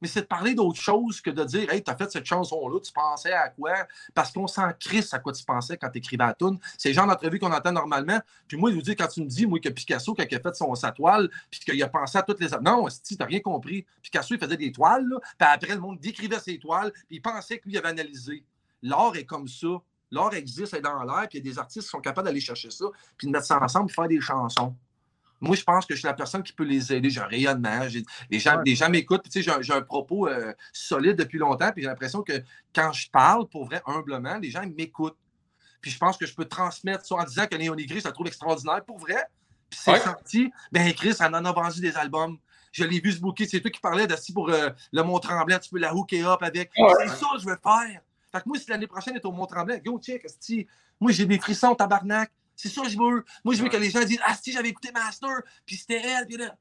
[0.00, 2.80] mais c'est de parler d'autre chose que de dire Hey, tu as fait cette chanson-là,
[2.80, 3.74] tu pensais à quoi?
[4.14, 6.58] Parce qu'on s'en crisse à quoi tu pensais quand tu écrivais à tune.
[6.76, 8.20] C'est le genre d'entrevue qu'on entend normalement.
[8.46, 10.40] Puis moi, il nous dit quand tu me dis, moi, que Picasso, quand il a
[10.40, 12.48] fait son, sa toile, puis qu'il a pensé à toutes les.
[12.62, 13.86] Non, tu n'as rien compris.
[14.02, 17.22] Picasso, il faisait des toiles, là, puis après, le monde décrivait ses toiles, puis il
[17.22, 18.44] pensait que lui avait analysé.
[18.82, 19.68] L'art est comme ça.
[20.10, 22.40] L'art existe, est dans l'air, puis il y a des artistes qui sont capables d'aller
[22.40, 24.74] chercher ça, puis de mettre ça ensemble, et faire des chansons.
[25.40, 27.10] Moi, je pense que je suis la personne qui peut les aider.
[27.10, 27.86] J'ai un rayonnement.
[28.30, 29.26] Les gens, les gens m'écoutent.
[29.32, 31.70] J'ai un, un, propos euh, solide depuis longtemps.
[31.72, 32.42] Puis j'ai l'impression que
[32.74, 35.18] quand je parle, pour vrai, humblement, les gens m'écoutent.
[35.80, 38.12] Puis je pense que je peux transmettre ça en disant que Léonie Gris, je la
[38.12, 38.84] trouve extraordinaire.
[38.84, 39.24] Pour vrai.
[39.70, 40.50] Puis c'est sorti.
[40.72, 42.38] Ben Chris, elle en a vendu des albums.
[42.72, 43.46] Je l'ai vu se booker.
[43.46, 45.58] C'est toi qui parlais d'assis pour euh, le Mont-Tremblant.
[45.58, 46.70] Tu peux la hooker up avec.
[46.74, 48.00] C'est ça que je veux faire.
[48.30, 50.26] Fait que moi, si l'année prochaine est au Mont-Tremblant, go check,
[51.00, 52.30] moi j'ai des frissons tabarnak.
[52.58, 53.24] C'est ça que je veux.
[53.44, 56.26] Moi, je veux que les gens disent Ah, si, j'avais écouté Master, puis c'était elle,
[56.26, 56.56] puis là.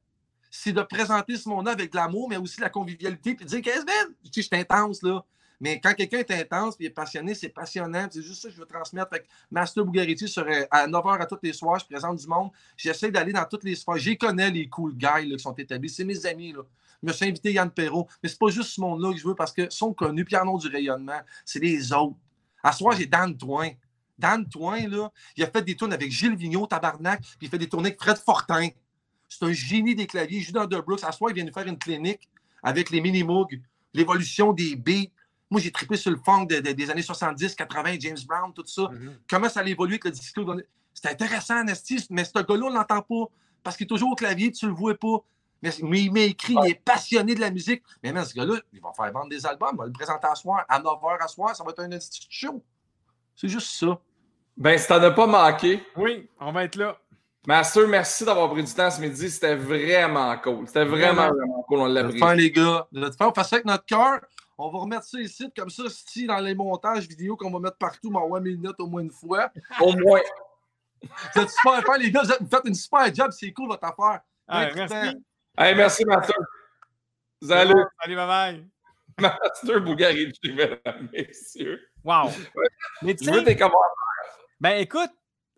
[0.52, 3.62] C'est de présenter ce monde-là avec de l'amour, mais aussi la convivialité, puis de dire
[3.64, 3.92] Qu'est-ce que
[4.36, 5.26] je suis intense, là.
[5.60, 8.08] Mais quand quelqu'un est intense et est passionné, c'est passionnant.
[8.12, 9.08] C'est juste ça que je veux transmettre.
[9.12, 11.80] avec Master Bugarici serait à 9h à tous les soirs.
[11.80, 12.52] Je présente du monde.
[12.76, 14.00] J'essaie d'aller dans toutes les soirées.
[14.00, 15.90] J'y connais les cool guys qui sont établis.
[15.90, 16.54] C'est mes amis.
[16.54, 16.62] Là.
[17.02, 18.08] Je me suis invité Yann Perrault.
[18.22, 20.48] Mais c'est pas juste ce monde-là que je veux parce qu'ils sont connus puis en
[20.48, 21.22] ont du rayonnement.
[21.44, 22.18] C'est les autres.
[22.62, 23.72] À ce soir, j'ai Dan Toin.
[24.18, 27.58] Dan Toin, là, il a fait des tournes avec Gilles Vigneault, Tabarnak, puis il fait
[27.58, 28.70] des tournées avec Fred Fortin.
[29.30, 30.42] C'est un génie des claviers.
[30.42, 31.04] Joue dans The Brooks.
[31.04, 32.30] À soir, il vient nous faire une clinique
[32.64, 33.62] avec les mini-moogs,
[33.94, 35.12] l'évolution des beats.
[35.50, 38.84] Moi, j'ai trippé sur le funk des années 70, 80, James Brown, tout ça.
[38.84, 39.12] Mm-hmm.
[39.30, 40.46] Comment ça a évolué avec le disco.
[40.94, 43.32] C'était intéressant, Nasty, mais ce gars-là, on ne l'entend pas
[43.64, 45.24] parce qu'il est toujours au clavier, tu ne le vois pas.
[45.62, 47.84] Mais, il m'a écrit, il est passionné de la musique.
[48.04, 50.36] Mais même ce gars-là, il va faire vendre des albums, il va le présenter à
[50.36, 52.64] soir, à 9h à soir, ça va être un institut show.
[53.36, 54.00] C'est juste ça.
[54.58, 55.84] Ben, ça t'en pas manqué.
[55.96, 56.98] Oui, on va être là.
[57.46, 59.30] Master, merci d'avoir pris du temps ce midi.
[59.30, 60.68] C'était vraiment cool.
[60.68, 61.80] C'était vraiment, vraiment cool.
[61.80, 62.20] On l'a pris.
[62.36, 62.88] les gars.
[62.92, 64.20] De on fait ça avec notre cœur.
[64.58, 67.78] On va remettre ça ici, comme ça, si dans les montages vidéo qu'on va mettre
[67.78, 69.52] partout, mais ouais, minutes au moins une fois.
[69.80, 70.22] Au moins.
[71.02, 72.24] Vous êtes super faire, les gars.
[72.40, 73.32] Vous faites une super job.
[73.32, 74.22] C'est cool, votre affaire.
[74.76, 75.18] merci.
[75.56, 76.36] Hey, merci, Master.
[77.42, 77.84] Salut.
[78.02, 78.68] Salut, bye bye.
[79.20, 81.80] Master Bougari, mesdames, messieurs.
[82.04, 82.32] Wow.
[83.04, 84.07] Mais tu veux tes commentaires?
[84.60, 85.12] Ben écoute,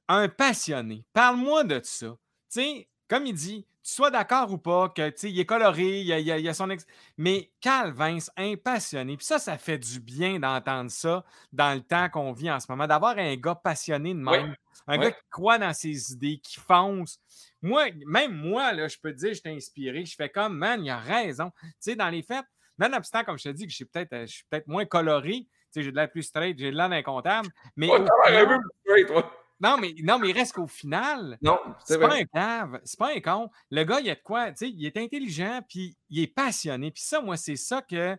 [0.09, 2.07] un passionné, parle-moi de ça.
[2.07, 6.01] Tu sais, comme il dit, tu sois d'accord ou pas, que tu il est coloré,
[6.01, 6.85] il y a, a, son ex.
[7.17, 9.15] Mais Calvin, un passionné.
[9.15, 11.23] Puis ça, ça fait du bien d'entendre ça
[11.53, 14.53] dans le temps qu'on vit en ce moment, d'avoir un gars passionné de même,
[14.85, 17.19] un gars qui croit dans ses idées, qui fonce.
[17.61, 20.03] Moi, même moi, là, je peux te dire, je t'ai inspiré.
[20.05, 21.51] Je fais comme, man, il a raison.
[21.61, 22.45] Tu sais, dans les fêtes,
[22.77, 25.95] non obstant, comme je te dis, que je suis peut-être peut moins coloré, j'ai de
[25.95, 27.49] l'air plus straight, j'ai de l'air incontable.
[27.75, 27.87] Mais
[29.61, 33.13] non, mais, non, mais il reste qu'au final, non, c'est pas un cave, c'est pas
[33.13, 33.49] un con.
[33.69, 36.91] Le gars, il a de quoi, tu sais, il est intelligent, puis il est passionné.
[36.91, 38.15] Puis ça, moi, c'est ça que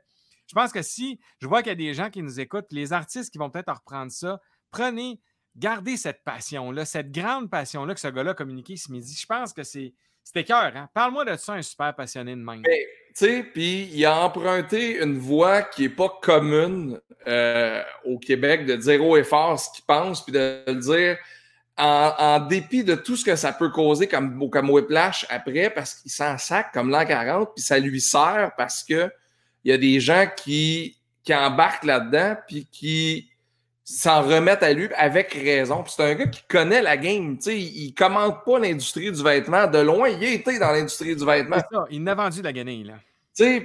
[0.46, 2.92] je pense que si je vois qu'il y a des gens qui nous écoutent, les
[2.92, 4.40] artistes qui vont peut-être reprendre ça,
[4.70, 5.20] prenez,
[5.56, 9.16] gardez cette passion-là, cette grande passion-là que ce gars-là a communiqué ce midi.
[9.18, 9.94] Je pense que c'est.
[10.22, 10.88] C'était cœur, hein?
[10.92, 12.60] Parle-moi de ça, un super passionné de même.
[12.62, 18.66] Ben, sais, puis il a emprunté une voix qui n'est pas commune euh, au Québec
[18.66, 21.18] de dire haut et fort ce qu'il pense, puis de le dire
[21.76, 26.10] en, dépit de tout ce que ça peut causer comme, comme whiplash après, parce qu'il
[26.10, 29.10] s'en sac comme l'an 40, puis ça lui sert parce que
[29.64, 33.29] il y a des gens qui, qui embarquent là-dedans, puis qui
[33.90, 35.84] s'en remettent à lui avec raison.
[35.86, 37.38] c'est un gars qui connaît la game.
[37.46, 39.66] il ne commente pas l'industrie du vêtement.
[39.66, 41.58] De loin, il a été dans l'industrie du vêtement.
[41.58, 42.84] Ça, il n'a vendu la guenille.
[42.84, 42.94] Là.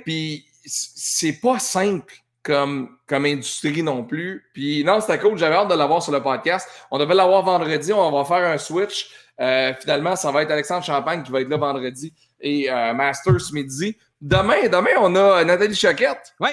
[0.03, 4.49] Puis c'est pas simple comme, comme industrie non plus.
[4.53, 5.37] Puis non, c'était cool.
[5.37, 6.67] J'avais hâte de l'avoir sur le podcast.
[6.89, 7.93] On devait l'avoir vendredi.
[7.93, 9.09] On va faire un switch.
[9.39, 13.51] Euh, finalement, ça va être Alexandre Champagne qui va être là vendredi et euh, Masters
[13.53, 13.97] midi.
[14.21, 16.33] Demain, demain, on a Nathalie Choquette.
[16.39, 16.49] Oui.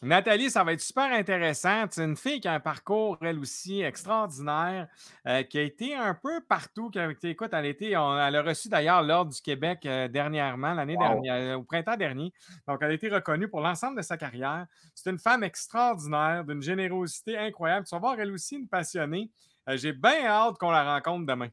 [0.00, 1.86] Nathalie, ça va être super intéressant.
[1.90, 4.86] C'est une fille qui a un parcours, elle aussi, extraordinaire,
[5.26, 6.88] euh, qui a été un peu partout.
[6.88, 11.58] Qui a, écoute, elle, elle a reçu d'ailleurs l'Ordre du Québec euh, dernièrement, l'année dernière,
[11.58, 12.32] au printemps dernier.
[12.68, 14.66] Donc, elle a été reconnue pour l'ensemble de sa carrière.
[14.94, 17.84] C'est une femme extraordinaire, d'une générosité incroyable.
[17.84, 19.30] Tu vas voir, elle aussi, une passionnée.
[19.68, 21.48] Euh, j'ai bien hâte qu'on la rencontre demain.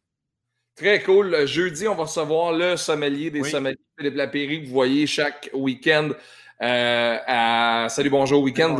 [0.76, 1.48] Très cool.
[1.48, 6.10] Jeudi, on va recevoir le sommelier des sommeliers, Philippe Lapéry, que vous voyez chaque week-end
[6.12, 6.14] euh,
[6.60, 8.78] à Salut Bonjour Week-end,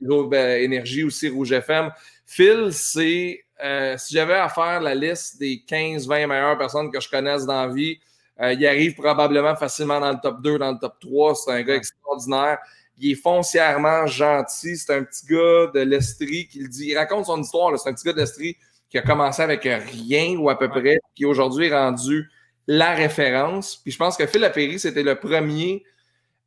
[0.00, 1.90] bonjour, ben, Énergie aussi, Rouge FM.
[2.26, 7.08] Phil, c'est euh, si j'avais à faire la liste des 15-20 meilleures personnes que je
[7.08, 7.98] connaisse dans la vie,
[8.40, 11.34] euh, il arrive probablement facilement dans le top 2, dans le top 3.
[11.36, 12.58] C'est un gars extraordinaire.
[12.98, 14.76] Il est foncièrement gentil.
[14.76, 16.88] C'est un petit gars de l'Estrie qui le dit.
[16.88, 17.78] Il raconte son histoire.
[17.78, 18.56] C'est un petit gars de l'Estrie
[18.90, 22.30] qui a commencé avec rien ou à peu près, qui aujourd'hui est rendu
[22.66, 23.76] la référence.
[23.76, 25.82] Puis je pense que Phil Lapéry, c'était le premier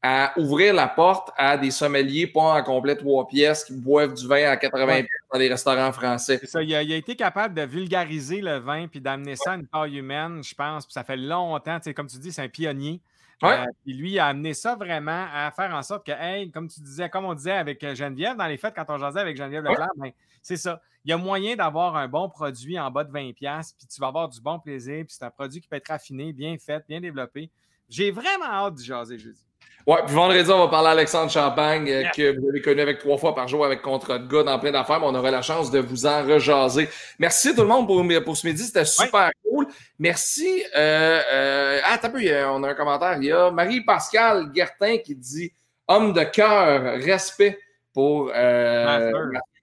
[0.02, 4.28] à ouvrir la porte à des sommeliers pas en complet trois pièces qui boivent du
[4.28, 6.40] vin à 80 pièces dans des restaurants français.
[6.46, 9.86] Ça, il, a, été capable de vulgariser le vin puis d'amener ça à une part
[9.86, 10.86] humaine, je pense.
[10.86, 13.02] Puis ça fait longtemps, comme tu dis, c'est un pionnier.
[13.44, 16.82] Euh, puis lui a amené ça vraiment à faire en sorte que, hey, comme tu
[16.82, 19.92] disais, comme on disait avec Geneviève, dans les fêtes, quand on jasait avec Geneviève Leclerc,
[19.96, 20.82] ben, c'est ça.
[21.06, 23.34] Il y a moyen d'avoir un bon produit en bas de 20$,
[23.78, 26.34] puis tu vas avoir du bon plaisir, puis c'est un produit qui peut être raffiné,
[26.34, 27.50] bien fait, bien développé.
[27.88, 29.49] J'ai vraiment hâte de jaser jeudi.
[29.88, 33.00] Ouais, puis vendredi, on va parler à Alexandre Champagne, euh, que vous avez connu avec
[33.00, 35.42] trois fois par jour avec contrat de gars dans plein d'affaires, mais on aura la
[35.42, 36.90] chance de vous en rejaser.
[37.18, 39.68] Merci tout le monde pour, pour ce midi, c'était super cool.
[39.98, 40.64] Merci.
[40.76, 43.18] Euh, euh, ah, t'as peu, on a un commentaire.
[43.18, 45.52] Il y a Marie-Pascale Guertin qui dit
[45.88, 47.58] Homme de cœur, respect
[47.94, 49.12] pour euh,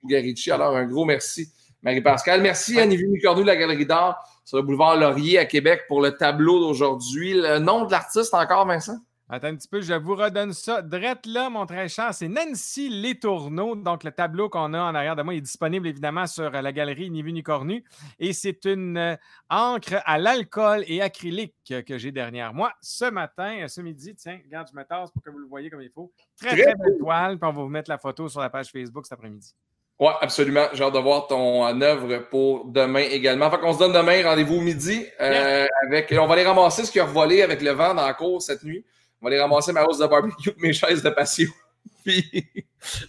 [0.05, 0.51] Garici.
[0.51, 1.49] Alors, un gros merci,
[1.83, 2.41] Marie-Pascale.
[2.41, 6.01] Merci à Nivu Cornu de la Galerie d'Art sur le boulevard Laurier à Québec pour
[6.01, 7.35] le tableau d'aujourd'hui.
[7.35, 8.99] Le nom de l'artiste encore, Vincent?
[9.29, 10.83] Attends un petit peu, je vous redonne ça.
[10.83, 13.75] Drette là, mon très cher, c'est Nancy Letourneau.
[13.75, 17.11] Donc, le tableau qu'on a en arrière de moi est disponible évidemment sur la galerie
[17.11, 17.83] Ni vu ni cornu.
[18.21, 19.17] Et c'est une euh,
[19.51, 24.15] encre à l'alcool et acrylique que j'ai derrière moi ce matin, euh, ce midi.
[24.15, 26.13] Tiens, regarde, je me tasse pour que vous le voyez comme il faut.
[26.41, 27.37] Très, très, belle toile.
[27.37, 29.53] Puis on va vous mettre la photo sur la page Facebook cet après-midi.
[29.99, 30.67] Oui, absolument.
[30.73, 33.51] J'ai hâte de voir ton œuvre pour demain également.
[33.51, 35.05] Fait qu'on se donne demain, rendez-vous midi.
[35.21, 38.15] Euh, avec, on va aller ramasser ce qui a volé avec le vent dans la
[38.15, 38.85] cour cette nuit.
[39.27, 41.49] On va aller ramasser ma hausse de barbecue mes chaises de patio.
[42.05, 42.47] Puis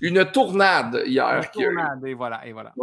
[0.01, 1.43] une tournade hier.
[1.55, 2.41] Une tournade, et voilà.
[2.47, 2.73] Et voilà.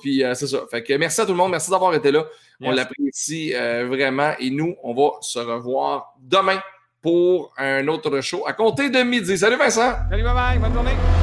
[0.00, 0.58] puis euh, c'est ça.
[0.68, 1.52] Fait que merci à tout le monde.
[1.52, 2.24] Merci d'avoir été là.
[2.60, 4.32] On l'apprécie euh, vraiment.
[4.40, 6.60] Et nous, on va se revoir demain
[7.00, 9.38] pour un autre show à compter de midi.
[9.38, 9.94] Salut Vincent.
[10.10, 10.58] Salut, bye bye.
[10.58, 11.21] Bonne journée.